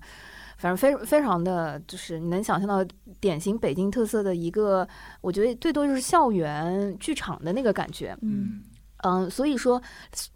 [0.57, 2.81] 反正非非常的就是你能想象到
[3.19, 4.87] 典型北京特色的一个，
[5.19, 8.17] 我觉得最多就是校园剧场的那个感觉。
[8.21, 8.63] 嗯
[9.03, 9.79] 嗯，所以说，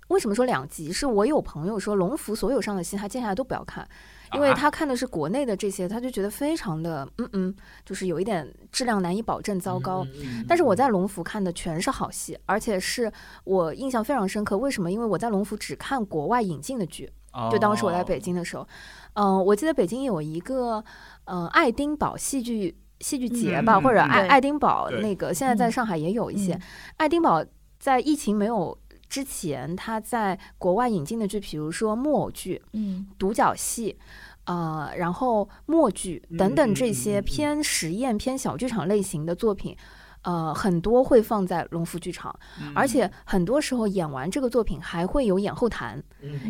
[0.09, 0.91] 为什么说两极？
[0.91, 3.87] 是我有朋友说，龙福所有上的戏他接下来都不要看，
[4.33, 7.55] 因为啊他看的是国内的这些，他就觉得非常的，嗯嗯，
[7.85, 10.05] 就是有一点质量难以保证，糟糕。
[10.47, 13.11] 但是我在龙福看的全是好戏，而且是
[13.43, 14.57] 我印象非常深刻。
[14.57, 14.91] 为什么？
[14.91, 17.11] 因为我在龙福只看国外引进的剧，
[17.51, 18.67] 就当时我在北京的时候，
[19.13, 20.83] 嗯、我记得北京有一个，
[21.25, 22.77] 嗯、爱丁堡戏剧。
[23.01, 26.53] 戏剧节吧，嗯或者爱爱丁堡那个，现在在嗯上海也有一些。
[26.53, 26.61] 嗯
[26.97, 27.41] 爱丁堡
[27.79, 28.77] 在疫情没有
[29.09, 33.07] 之前，他在国外引进的剧，比如说木偶剧、嗯。
[33.17, 33.97] 独角戏，
[34.45, 39.75] 呃，然后默剧等等这些偏实验、偏小剧场类型的作品。
[40.23, 42.37] 呃，很多会放在龙福剧场，
[42.75, 46.03] 而且很多时候演完这个作品还会有演后谈，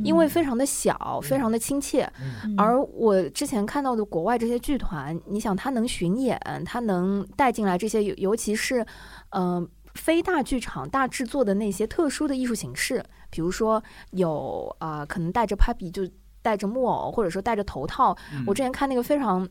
[0.03, 2.11] 因为非常的小，非常的亲切。
[2.43, 2.55] 嗯。
[2.57, 8.83] 而我之前看到的国外这些剧团，你想他能巡演，他能带进来这些，尤尤其是，
[9.29, 16.07] 嗯、非大剧场大制作的那些特殊的艺术形式，比如说有啊、呃可能带着 puppy 就
[16.41, 18.15] 戴着木偶，或者说戴着头套。
[18.45, 19.47] 我之前看那个非常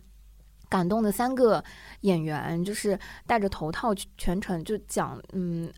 [0.68, 1.62] 感动的三个
[2.00, 5.70] 演员，就是戴着头套全程就讲嗯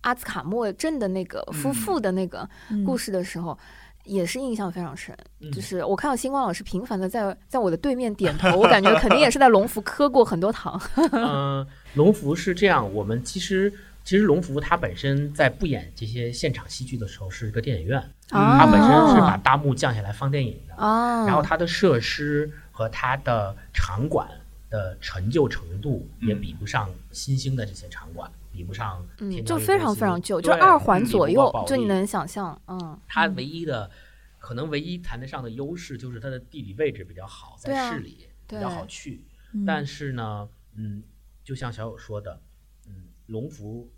[0.00, 2.48] 阿兹卡莫镇的那个夫妇的那个
[2.84, 3.58] 故事，的时候。
[4.04, 10.80] 也是印象非常深，嗯就是我看到星光老师频繁的在在我的对面点头， 我感觉肯定也是在龙福磕过很多糖。
[11.12, 13.70] 嗯，龙福是这样，我们其实
[14.08, 18.00] 其实龙福它本身在不演这些现场戏剧的时候是一个电影院，
[18.30, 24.26] 啊它本身是把大幕降下来放电影的，啊，然后它的设施和它的场馆
[24.70, 33.90] 的陈旧程度也嗯比不上新兴的这些场馆，比不上嗯，天就非常非常旧，就二环左右就你能想象，嗯，它唯一的
[34.38, 39.22] 可能唯一谈得上的优势就是它的地理位置比较好，在市里比较好去。
[39.52, 41.02] 嗯但是呢，嗯，
[41.44, 42.40] 就像小友说的，
[42.86, 42.94] 嗯，
[43.26, 43.90] 龙福，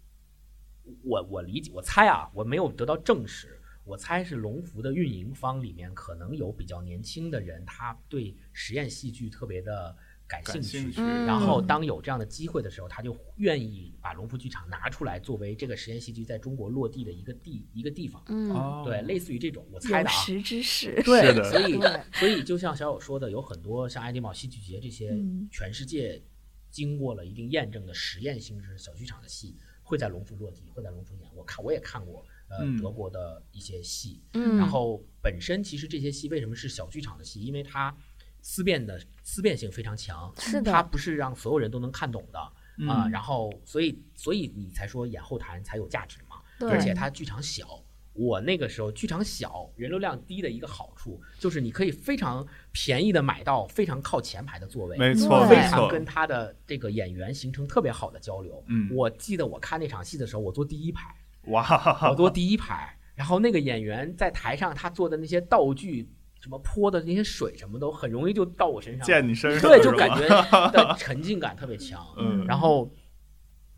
[1.02, 10.68] 我我理解，我猜啊，我没有得到证实，我猜是龙福的运营方里面可能有比较年轻的人，他对实验戏剧特别的感兴趣。
[10.68, 18.22] 兴趣，嗯然后，当有这样的机会的时候，他就愿意把龙福剧场拿出来作为这个实验戏剧在中国落地的一个地一个地方。
[18.28, 20.12] 嗯，哦对，类似于这种，我猜的啊。
[20.12, 21.80] 有识之士，对，所以
[22.12, 26.22] 所以就像小友说的，有很多像爱丁堡戏剧节这些嗯全世界
[26.70, 29.56] 经过了一定验证的实验性质小剧场的戏，
[29.90, 31.28] 会在龙福落地，会在龙福演。
[31.34, 37.42] 我看我也看过，呃，嗯德国的一些戏，嗯，然后本身其实这些戏为什么是小剧场的戏？
[37.42, 37.92] 因为它
[38.40, 46.36] 思辨的思辨性非常强，是的，它不是让所有人都能看懂的啊、嗯然后所以所以你才说演后台才有价值嘛。
[46.60, 47.82] 对而且它剧场小。
[48.12, 58.62] 我那个时候剧场小，人流量低的一个好处就是你可以非常便宜的买到非常靠前排的座位，没错，非常跟他的这个演员形成特别好的交流。
[58.66, 61.14] 嗯我记得我看那场戏的时候，我坐第一排，
[61.46, 70.28] 哇，我坐第一排，然后那个演员在台上他做的那些道具，什么泼的那些水什么都很容易就到我身上，溅你身上，对，就感觉
[70.72, 72.04] 的沉浸感特别强。
[72.18, 72.90] 嗯然后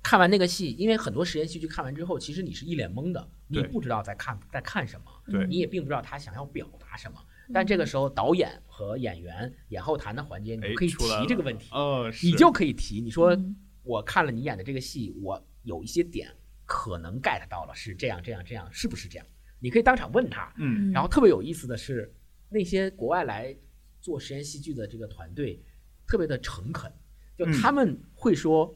[0.03, 5.46] 看完那个戏，因为很多实验戏剧看完之后，其实你是一脸懵的，你不知道在看在看什么，对。
[5.46, 7.18] 你也并不知道他想要表达什么。
[7.53, 13.57] 但这个时候，导演和演员演后谈的环节，你哎就可以提这个问题，哦，你就可以提，你说嗯。
[13.84, 16.30] 我看了你演的这个戏，我有一些点
[16.64, 19.26] 可能 get 到了，是这样这样这样，是不是这样？
[19.59, 20.53] 你可以当场问他。
[20.57, 20.92] 嗯。
[20.92, 22.14] 然后特别有意思的是，
[22.48, 23.57] 那些国外来
[24.00, 25.61] 做实验戏剧的这个团队
[26.07, 26.92] 特别的诚恳，
[27.36, 27.53] 就嗯。
[27.61, 28.72] 他们会说，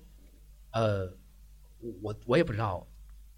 [0.76, 1.10] 呃，
[2.02, 2.86] 我我也不知道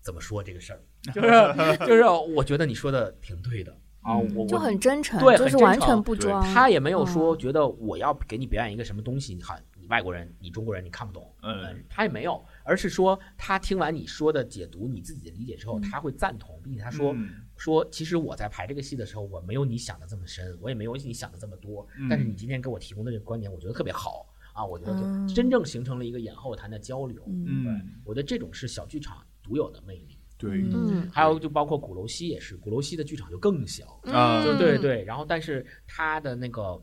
[0.00, 0.80] 怎么说这个事儿，
[1.14, 3.72] 就是就是我觉得你说的挺对的
[4.02, 6.42] 啊，我就很真诚，对就是完很真诚对全不装。
[6.54, 24.26] 他也没有说嗯觉得我要给你表演一个什么东西，你好，你外国人，你中国人，你看不懂，嗯呃他也没有，而是说他听完你说的解读，你自己的理解之后，嗯他会赞同，并且他说、嗯说，其实我在排这个戏的时候，我没有你想的这么深，我也没有你想的这么多，嗯但是你今天给我提供的这个观点，我觉得特别好
[24.58, 25.28] 啊，我觉得嗯。
[25.28, 27.44] 就真正形成了一个演后谈的交流，嗯。
[27.44, 30.18] 对嗯，我觉得这种是小剧场独有的魅力。
[30.36, 31.08] 对嗯。
[31.12, 34.58] 还有就包括鼓楼西也是，鼓楼西的剧场就更小，啊就嗯。
[34.58, 36.82] 对对，然后但是他的那个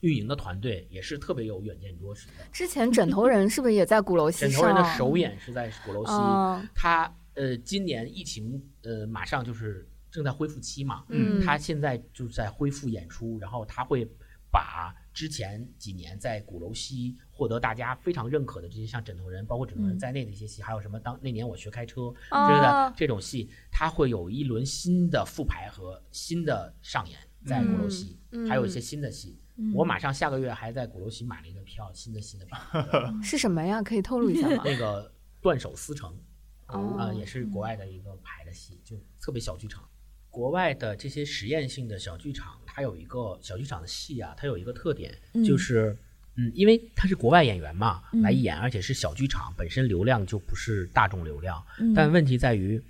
[0.00, 2.32] 运营的团队也是特别有远见卓识的。
[2.50, 4.40] 之前枕头人是不是也在鼓楼西？
[4.40, 6.68] 枕头人的首演是在鼓楼西，嗯。
[6.74, 11.40] 他呃今年疫情呃马上就是正在恢复期嘛，嗯。
[11.40, 14.08] 他现在就在恢复演出，然后他会
[14.52, 29.38] 把之前几年在鼓楼西获得大家非常认可的这些像枕头人，包括枕头人嗯在内的一些戏，还有什么当那年我学开车之类啊的这种戏，它会有一轮新的复排和新的上演在鼓楼西，嗯还有一些新的戏。
[29.56, 32.58] 嗯我马上下个月还在鼓楼西买了一个票，新的新的票，
[33.22, 33.82] 是什么呀？
[33.82, 34.62] 可以透露一下吗？
[34.64, 36.16] 那个断手思成。
[36.72, 39.82] 哦啊、也是国外的一个排的戏，就特别小剧场。
[40.28, 45.96] 国外的这些实验性的小剧场，它有一个小剧场的戏啊，它有一个特点，嗯就是
[46.36, 51.62] 嗯，因为他是国外演员嘛，嗯来演，而且是小剧场，本身流量就不是大众流量。
[51.78, 52.80] 嗯但问题在于，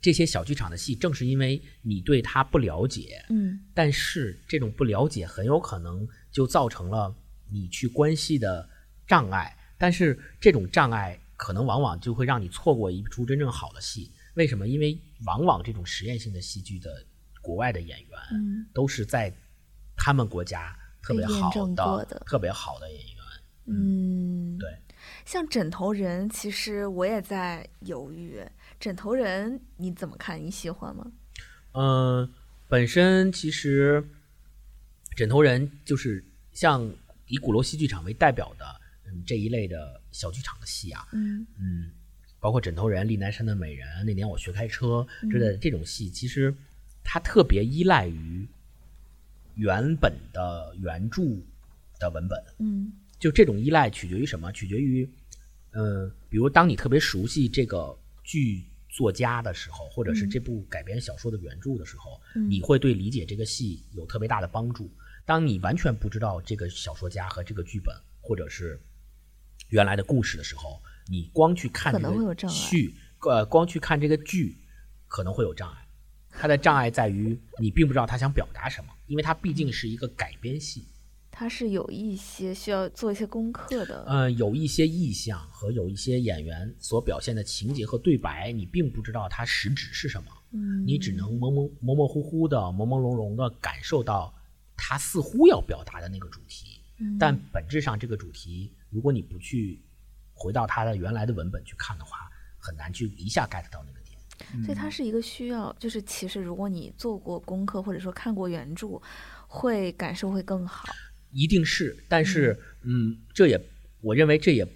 [0.00, 7.14] 这些小剧场的戏，正是因为你对他不了解，嗯但是这种不了解很有可能就造成了
[7.50, 8.68] 你去关系的
[9.06, 14.12] 障碍，但是这种障碍可能往往就会让你错过一出真正好的戏。
[14.34, 14.68] 为什么？
[14.68, 14.96] 因为
[15.26, 17.04] 往往这种实验性的戏剧的
[17.40, 19.32] 国外的演员嗯都是在
[19.96, 23.16] 他们国家特别好的、的特别好的演员。
[23.66, 24.68] 嗯，对，
[25.24, 28.44] 像枕头人，其实我也在犹豫。
[28.80, 30.42] 枕头人你怎么看？
[30.42, 31.12] 你喜欢吗？
[31.72, 32.28] 嗯，
[32.68, 34.04] 本身其实
[35.14, 36.90] 枕头人就是像
[37.26, 38.64] 以鼓楼戏剧场为代表的，
[39.06, 41.92] 嗯，这一类的小剧场的戏啊，嗯嗯，
[42.40, 46.52] 包括枕头人、丽南山的美人，那年我学开车之类的这种戏，其实
[47.02, 48.48] 它特别依赖于
[49.54, 51.22] 原本的原著
[51.98, 52.42] 的文本。
[52.58, 54.50] 嗯就这种依赖取决于什么？
[54.50, 55.06] 取决于，
[55.72, 57.94] 呃，比如当你特别熟悉这个
[58.24, 64.90] 剧作家的时候，或者是这部改编小说的原著的时候，嗯你会对理解这个戏有特别大的帮助。
[65.26, 68.80] 当你完全不知道这个小说家和这个剧本，或者是
[69.68, 74.56] 原来的故事的时候，你光去看可这个能会有障碍剧，呃，光去看这个剧，
[75.06, 75.86] 可能会有障碍。
[76.40, 80.86] 它的障碍在于你并不知道他想表达什么，因为它毕竟是一个改编戏。
[81.30, 84.04] 它是有一些需要做一些功课的。
[84.08, 94.34] 嗯，有一些意象和有一些演员所表现的情节和对白，你并不知道它实质是什么，嗯，你只能模模模模糊糊的、朦朦胧胧的感受到
[94.76, 99.82] 他似乎要表达的那个主题，嗯但本质上这个主题，如果你不去
[100.32, 103.99] 回到它的原来的文本去看的话，很难去一下 get 到那个点。
[104.64, 109.00] 所以它是一个需要，就是其实如果你做过功课或者说看过原著，
[109.46, 110.88] 会感受会更好。
[111.32, 113.60] 一定是，但是，嗯，这也
[114.00, 114.66] 我认为这也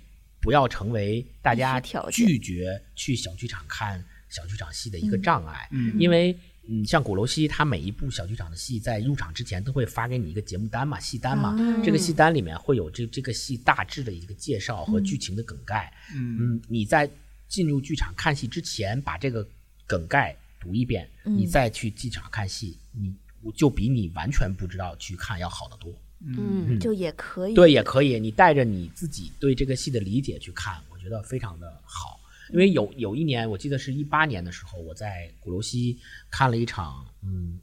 [0.40, 6.36] 不要成为大家拒绝去小剧场看小剧场戏的一个嗯障碍，嗯因为。
[6.66, 11.54] 嗯，像鼓楼西，它每一部小剧场的戏在入场之前都会发给你一个节目单嘛，戏单嘛。
[11.58, 15.92] 嗯这个戏单里面会有这这个戏大致的一个介绍和嗯剧情的梗概。
[16.14, 17.06] 嗯嗯，你在
[17.48, 19.46] 进入剧场看戏之前，把这个
[19.86, 23.14] 梗概读一遍，嗯你再去剧场看戏，你
[23.54, 25.92] 就比你完全不知道去看要好得多。
[26.26, 27.54] 嗯就也可以。
[27.54, 32.18] 对，也可以，你带着你自己对这个戏的理解去看，我觉得非常的好。
[32.50, 35.98] 因为有有一年，我记得是一八年的时候，我在鼓楼西
[36.30, 37.58] 看了一场嗯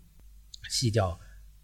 [0.70, 1.12] 戏叫《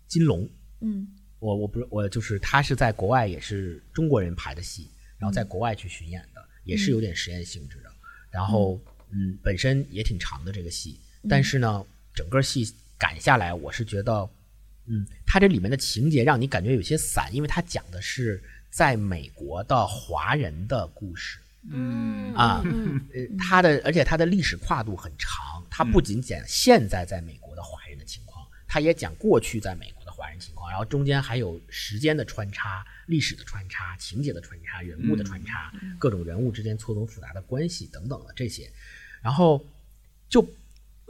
[0.07, 0.43] 金龙》，
[0.81, 1.07] 嗯
[1.39, 4.89] 我我不是我就是他是在国外也是中国人排的戏，
[5.19, 7.91] 然后在国外去巡演的，也是有点实验性质的。
[8.31, 8.79] 然后
[9.11, 10.99] 嗯，本身也挺长的这个戏，
[11.29, 14.29] 但是呢，整个戏赶下来，我是觉得
[14.85, 21.39] 嗯，它这里面的情节让你感觉有些散，因为它讲的是在美国的华人的故事。
[21.69, 38.71] 嗯啊嗯呃，它的而且它的历史跨度很长，它不仅讲现在在美国的华人的情况，它也讲过去在美国的华人情况，然后中间还有时间的穿插、历史的穿插、情节的穿插、人物的穿插，各种人物之间错综复杂的关系等等的这些，
[39.28, 39.61] 然后
[40.30, 40.47] 就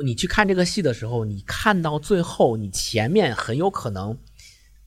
[0.04, 4.18] 你去看这个戏的时候，你看到最后，你前面很有可能。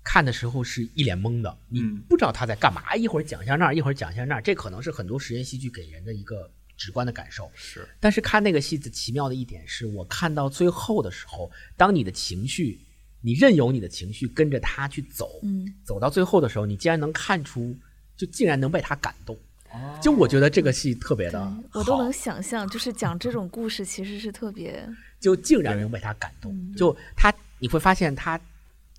[0.03, 7.49] 看的时候是一脸懵的，你嗯不知道他在干嘛，一会儿讲一下那儿，一会儿讲一下那儿，这可能是很多实验戏剧给人的一个直观的感受。
[7.55, 12.81] 是但是看那个戏子奇妙的一点是，我看到最后的时候，当你的情绪，
[13.21, 17.77] 你任由你的情绪跟着他去走，嗯走到最后的时候，你竟然能看出，
[18.17, 19.39] 就竟然能被他感动。
[19.73, 26.53] 哦就我觉得这个戏特别的，我都能，想象，就是讲这种故事其实是特别就竟然能被他感动。
[26.53, 28.41] 嗯就他，你会发现他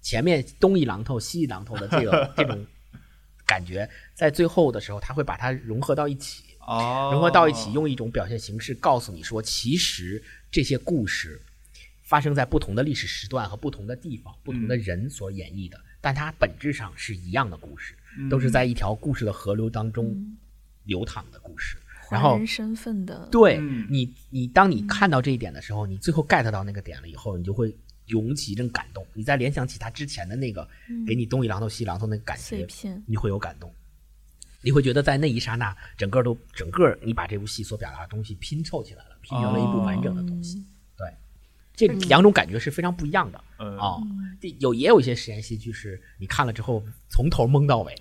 [0.02, 2.66] 前面东一榔头西一榔头的这个 这种
[3.46, 6.44] 感觉，在最后的时候，他会把它融合到一起。
[6.68, 11.42] 哦，融合到一起，用一种表现形式告诉你说，其实这些故事
[12.04, 17.96] 发生在不同的历史时段和不同的地方、不同的人所演绎的，但它本质上是一样的故事，
[18.30, 20.38] 都是在一条故事的河流当中嗯
[20.84, 21.78] 流淌的故事。
[22.10, 23.30] 然后人身份的。
[23.32, 27.74] 对嗯你，你当你看到这一点的时候，你最后 get 到那个点了以后，你就会
[28.08, 29.06] 涌起一阵感动。
[29.14, 30.68] 你再联想起他之前的那个
[31.08, 32.68] 给你东一榔头西一榔头那个感觉，
[33.06, 33.74] 你会有感动。
[34.64, 40.64] 你会觉得在那一刹那，整个都整个你把这部戏所表达的东西拼凑起来了，拼成了一部完整的东西。
[41.88, 43.78] 对，这两种感觉是非常不一样的嗯。
[43.78, 43.98] 啊、
[44.40, 47.94] 第有也有一些实验戏剧是你看了之后从头懵到尾，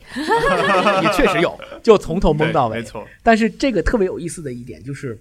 [1.03, 2.79] 也确实有，就从头懵到尾。
[2.79, 5.19] 没错，但是这个特别有意思的一点就是，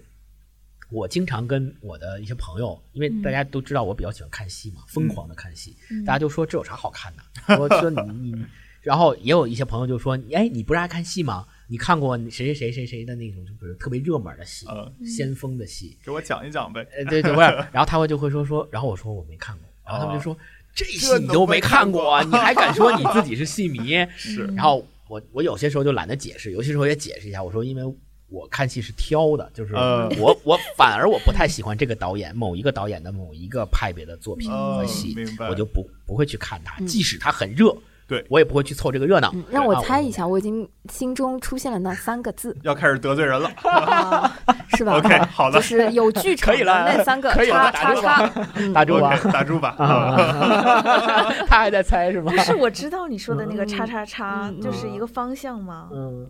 [0.91, 6.03] 我经常跟我的一些朋友，因为大家都知道我比较喜欢看戏嘛，疯狂的看戏，嗯。
[6.05, 7.23] 大家就说这有啥好看的？
[7.57, 8.45] 说说你你，
[8.81, 11.45] 然后也有一些朋友就说，哎，你不是爱看戏吗？
[11.69, 14.91] 你看过谁谁谁谁谁的那种，就是特别热门的戏，嗯。
[15.05, 16.85] 先锋的戏，给我讲一讲呗。
[16.97, 20.35] 呃，对对，不是，然后他们就会说说，然后我说我没看过，然后他们就说、
[20.73, 23.93] 这戏你都没没看看过，你还敢说你自己是戏迷？
[24.17, 24.45] 是。
[24.55, 27.95] 然后我我有些时候就懒得解释，有些时候也解释一下，我说因为
[28.29, 35.15] 我看戏是挑的，就是呃我我反而我不太喜欢这个导演某一个导演的某一个派别的作品和戏，
[35.49, 37.75] 我就不不会去看他，即使他很热，
[38.09, 39.31] 对我也不会去凑这个热闹。
[39.33, 43.49] 嗯，让我啊猜一下，我已经心中出现了那三个字， 要开始得罪人了。
[43.63, 44.35] 啊
[44.75, 49.75] 是吧 OK，好的就是有剧场 的可以了那三个可以了叉打住叉叉，嗯打住啊！OK，打住吧。
[51.47, 52.31] 他还在猜是吗？
[52.31, 55.89] 不是我知道你说的那个叉叉叉，嗯就是一个方向吗？
[55.91, 56.27] 嗯，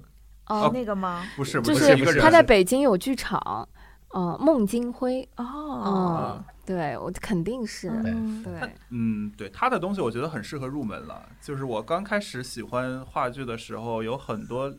[0.48, 1.24] 哦，那个吗？
[1.36, 2.20] 不是，就不是。
[2.20, 3.68] 他在北京有剧场，
[4.12, 11.28] 呃，孟京辉，哦嗯，，对我肯定是，嗯对，嗯，对他的东西，我觉得很适合入门了。
[11.42, 14.76] 就是我刚开始喜欢话剧的时候，有很多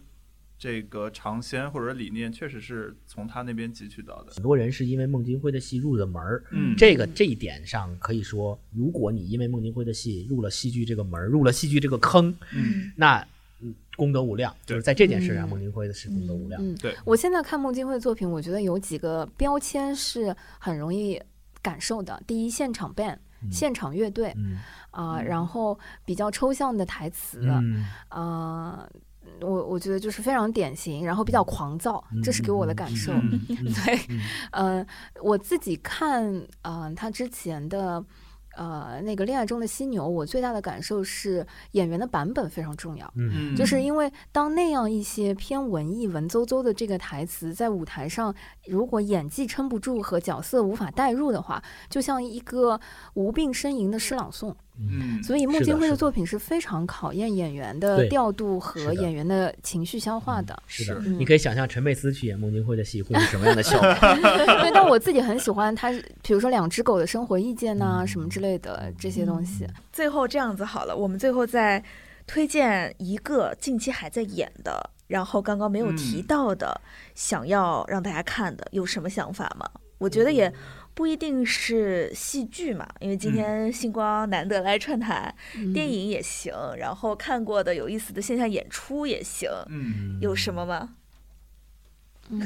[0.58, 4.32] 这个尝鲜或者理念，确实是从他那边汲取到的。
[4.32, 13.28] 很多人是因为孟京辉的戏入的门儿，嗯这个这一点上可以说，如果你因为孟京辉的戏入了戏剧这个门儿，入了戏剧这个坑，嗯，那嗯
[13.96, 14.54] 功德无量。
[14.64, 16.60] 就是在这件事上，嗯孟京辉的是功德无量。
[16.64, 21.20] 嗯，对我现在看孟京辉的作品，我觉得有几个标签是很容易
[21.62, 22.22] 感受的。
[22.26, 24.58] 第一，现场 band，、嗯现场乐队嗯
[24.90, 28.86] 啊、然后比较抽象的台词，嗯啊、
[29.40, 33.12] 我我觉得就是非常典型，然后比较狂躁，这是给我的感受。
[33.48, 34.20] 对，嗯
[34.52, 34.86] 嗯、
[35.22, 36.24] 我自己看，
[36.62, 38.04] 嗯、他之前的。
[38.56, 43.06] 呃，那个恋爱中的犀牛，我最大的感受是演员的版本非常重要。
[43.16, 48.34] 嗯嗯就是因为当那样一些偏文艺、文绉绉的这个台词在舞台上，
[48.66, 52.80] 如果演技撑不住和角色无法代入的话，就像一个
[53.14, 54.54] 无病呻吟的诗朗诵。
[54.88, 60.56] 嗯，所以孟京辉的作品是非常考验演员的调度和演员的情绪消化的。
[60.66, 63.94] 是的，是你可以想象陈佩斯去演孟京辉的戏会是什么样的效果。
[64.62, 65.90] 对，但我自己很喜欢他，
[66.22, 69.66] 比如说两只狗的生活意见呐、嗯什么之类的这些东西。
[69.92, 71.82] 最后这样子好了，我们最后再
[72.26, 76.80] 推荐一个近期还在演的，然后刚刚没有提嗯到的，
[77.14, 79.68] 想要让大家看的，有什么想法吗？
[79.98, 80.50] 我觉得也
[80.94, 85.72] 不一定是戏剧嘛，因为今天星光难得来串台，嗯。
[85.72, 90.96] 电影也行，然后看过的有意思的线下演出也行，嗯，有什么吗？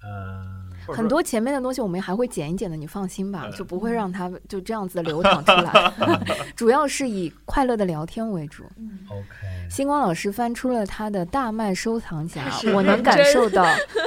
[0.92, 5.92] 很多前面的东西我们还会剪一剪的，你放心吧，嗯就不会让它就这样子流淌出来。
[6.56, 8.64] 主要是以快乐的聊天为主。
[9.08, 12.44] OK，星光老师翻出了他的大麦收藏夹，
[12.74, 13.64] 我能感受到，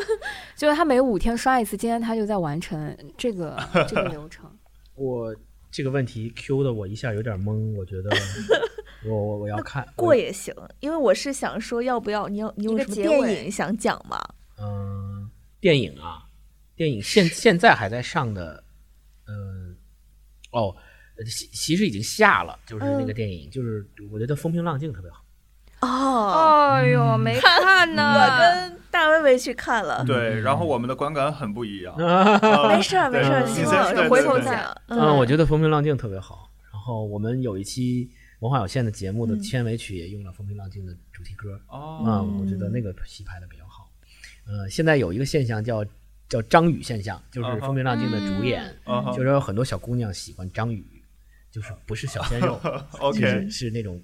[0.56, 3.58] 就是他每五天刷一次，今天他就在完成这个
[3.88, 4.50] 这个流程。
[4.96, 5.36] 我
[5.72, 8.10] 这个问题 Q 的我一下有点懵，我觉得
[9.06, 14.22] 我我我要看过也行，因为我是想说，要不要你有你有什么电影想讲吗？
[14.62, 15.30] 嗯，
[15.60, 16.24] 电影啊，
[16.76, 18.64] 电影现现在还在上的，
[19.28, 19.76] 嗯，
[20.52, 20.76] 哦，
[21.18, 25.24] 呃其其实已经下了，就是那个嗯电影，就是我觉得风平浪静特别好。
[25.82, 31.94] 哦，哎呦，没看我跟大薇薇去看了，对，然后我们的观感很不一样。
[32.70, 34.82] 没事儿没事儿，对星老师回头对对讲。
[34.88, 36.50] 嗯，我觉得风平浪静特别好。
[36.72, 38.10] 然后我们有一期
[38.40, 41.60] 文化有限的节目的嗯片尾曲也用了风平浪静的主题歌。
[41.68, 43.92] 哦，啊、我觉得那个戏拍的比较好。
[44.46, 45.84] 呃，现在有一个现象叫
[46.30, 48.64] 叫张宇现象，就是风平浪静的主演，
[49.16, 50.86] 就是有很多小姑娘喜欢张宇，
[51.52, 52.70] 就是不是小鲜肉就
[53.00, 54.02] OK 是是那种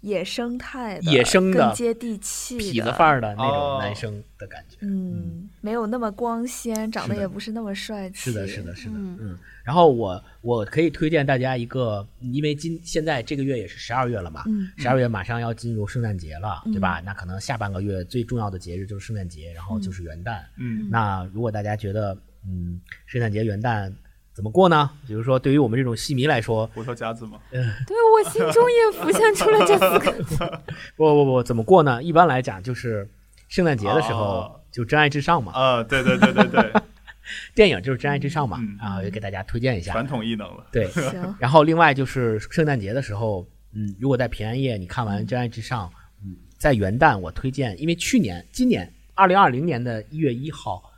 [0.00, 4.76] 野生态的、野生的更接地气的痞子范儿的那哦种男生的感觉。
[4.80, 8.30] 嗯，没有那么光鲜，长得也不是那么帅气。
[8.30, 9.38] 是的，是的，是的，嗯嗯。
[9.62, 17.00] 然后我我可以推荐大家一个，因为今现在这个月也是十二月了嘛，嗯十二月马上要进入圣诞节了，嗯对吧？
[17.04, 20.40] 那可能下半个月最重要的节日就是圣诞节，然后就是元旦。
[20.56, 22.16] 嗯那如果大家觉得，
[22.46, 23.92] 嗯，圣诞节、元旦
[24.32, 24.90] 怎么过呢？
[25.06, 30.36] 比如说，对于我们这种戏迷来说，胡头夹子嘛，对我心中也浮现出了这四个字。
[30.96, 32.02] 不不不，怎么过呢？
[32.02, 33.08] 一般来讲，就是
[33.48, 36.72] 圣诞节的时候哦就真爱至上嘛，啊，对对对对对，
[37.54, 39.92] 电影就是真爱至上嘛，嗯啊，也给大家推荐一下。
[39.92, 40.64] 传统异能了。
[40.70, 45.86] 对，行，然后另外就是圣诞节的时候，嗯，如果在平安夜你看完《真爱至上》，
[46.24, 50.89] 嗯，在元旦我推荐，因为去年、今年二零二零年的一月一号，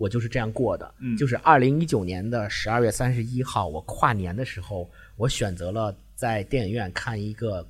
[0.00, 7.64] 我就是这样过的，嗯就是二零一九年的十二月三十一号，我跨年的时候，我选择了在电影院看一个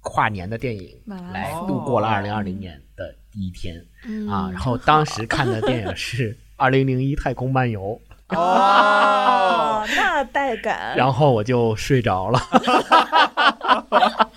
[0.00, 0.98] 跨年的电影，
[1.34, 4.48] 来度过了二零二零年的第一天、嗯啊。
[4.50, 7.80] 然后当时看的电影是《二零零一太空漫游》。
[8.36, 10.96] 哦，那带感。
[10.96, 12.40] 然后我就睡着了，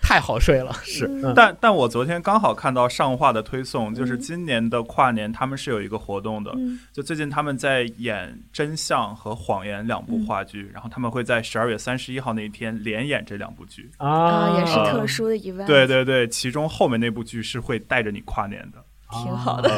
[0.00, 1.32] 太好睡了，是，嗯。
[1.34, 6.78] 但但我昨天刚好看到上画的推送，就是今年的跨年他们是有一个活动的，嗯。
[6.92, 13.90] 就最近他们在演《真相》和《谎言》两部话剧，然后他们会在十二月三十一号那一天连演这两部剧。
[13.98, 18.84] 啊，也是啊特殊的一位，对，对对，其中后面那部剧是会带着你跨年的。
[19.10, 19.70] 挺好的。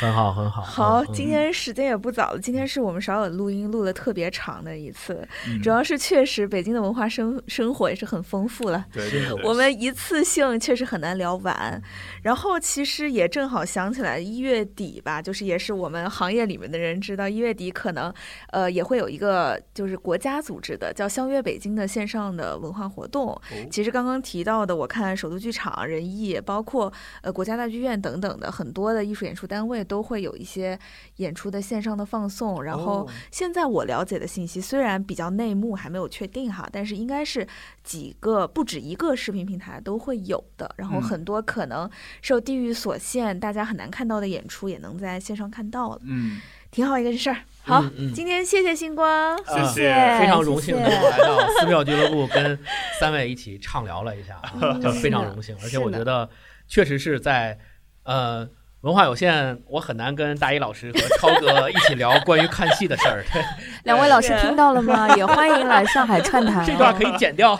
[0.00, 0.62] 很好，很好。
[0.62, 8.84] 好，嗯今天时间也不早了，今天是我们少有录音录的特别长的一次，嗯主要是确实北京的文化生生活也是很丰富了。
[8.92, 9.04] 对
[9.44, 11.80] 我们一次性确实很难聊完，
[12.22, 18.12] 然后其实也正好想起来一月底吧，就是也是我们行业里面的人知道，一月底可能
[18.50, 23.40] 呃也会有一个就是国家组织的叫“相约北京”的线上的文化活动。
[23.70, 26.92] 其实刚刚提到的，我看首都剧场、人艺，包括
[27.22, 30.78] 呃国家大剧院等等的很多的艺术演出单位都会有一些
[31.16, 32.62] 演出的线上的放送。
[32.62, 37.46] 然后哦现在我了解的信息虽然比较内幕，还没有确定哈，但是应该是
[37.82, 40.72] 几个不止一个视频平台都会有的。
[40.76, 41.88] 然后嗯很多可能
[42.20, 46.40] 受地域所限，大家很难看到的演出，也能在线上看到了，嗯，
[46.70, 47.36] 挺好一个事儿。
[47.64, 49.38] 好，嗯嗯今天谢谢星光。
[49.44, 52.58] 谢呃谢非常荣幸来到寺庙俱乐部，跟
[52.98, 54.40] 三位一起畅聊了一下
[54.80, 55.56] 就非常荣幸。
[55.62, 56.28] 而且我觉得，
[56.66, 57.56] 确实是在
[58.04, 58.48] 呃
[58.82, 63.24] 文化有限，我很难跟大一老师和超哥一起聊关于看戏的事儿。
[63.84, 65.14] 两位老师听到了吗？
[65.14, 67.58] 也欢迎来上海 串台、这段可以剪掉。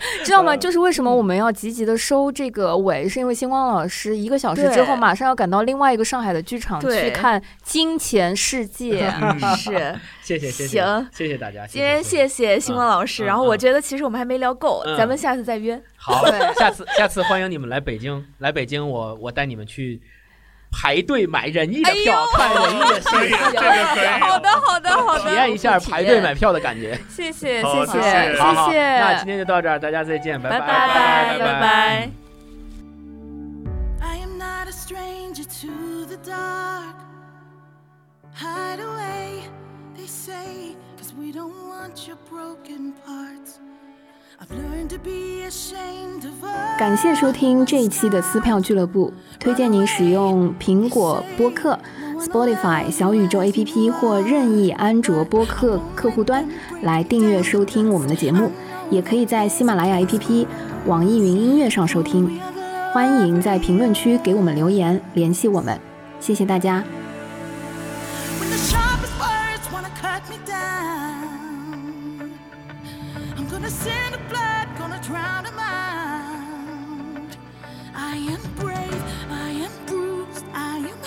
[0.24, 0.56] 知道吗？
[0.56, 11.66] 就是为什么我们要积极的收这个尾，是因为星光老师一个小时之后马上要赶到另外一个上海的剧场去看《金钱世界 》。嗯是， 谢谢谢谢，行谢谢大家。
[11.66, 13.24] 今天谢谢谢星光老师。
[13.24, 15.80] 嗯然后我觉得其实我们还没聊够，嗯咱们下次再约。
[15.96, 20.00] 好对，下次下次欢迎你们来北京，来北京我我带你们去
[20.78, 24.06] 排队买仁义的票，看仁义的，戏，这个可以。
[24.20, 26.98] 好的，好的，好的，体验一下排队买票的感觉。
[27.08, 32.10] 谢谢谢谢谢谢那今天就到这儿，大家再见，拜拜拜拜拜拜。
[34.02, 36.94] I am not a stranger to the dark.
[38.34, 39.44] Hide away,
[39.96, 43.58] they say, cause we don't want your broken parts.
[46.78, 51.78] 感谢收听这一期的撕票俱乐部，推荐您使用苹果播客、
[52.18, 56.46] Spotify、小宇宙 APP 或任意安卓播客客户端
[56.82, 58.50] 来订阅收听我们的节目，
[58.90, 60.46] 也可以在喜马拉雅 APP、
[60.86, 62.38] 网易云音乐上收听。
[62.92, 65.78] 欢迎在评论区给我们留言，联系我们，
[66.20, 66.84] 谢谢大家。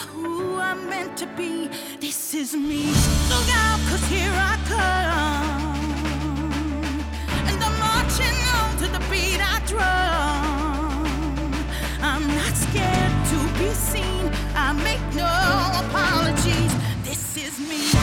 [0.08, 1.70] Who I'm meant to be.
[2.00, 2.86] This is me.
[3.30, 5.80] Look out, cause here I come.
[7.50, 11.00] And I'm marching on to the beat I drum.
[12.02, 14.32] I'm not scared to be seen.
[14.56, 15.30] I make no
[15.84, 16.74] apologies.
[17.04, 17.99] This is me.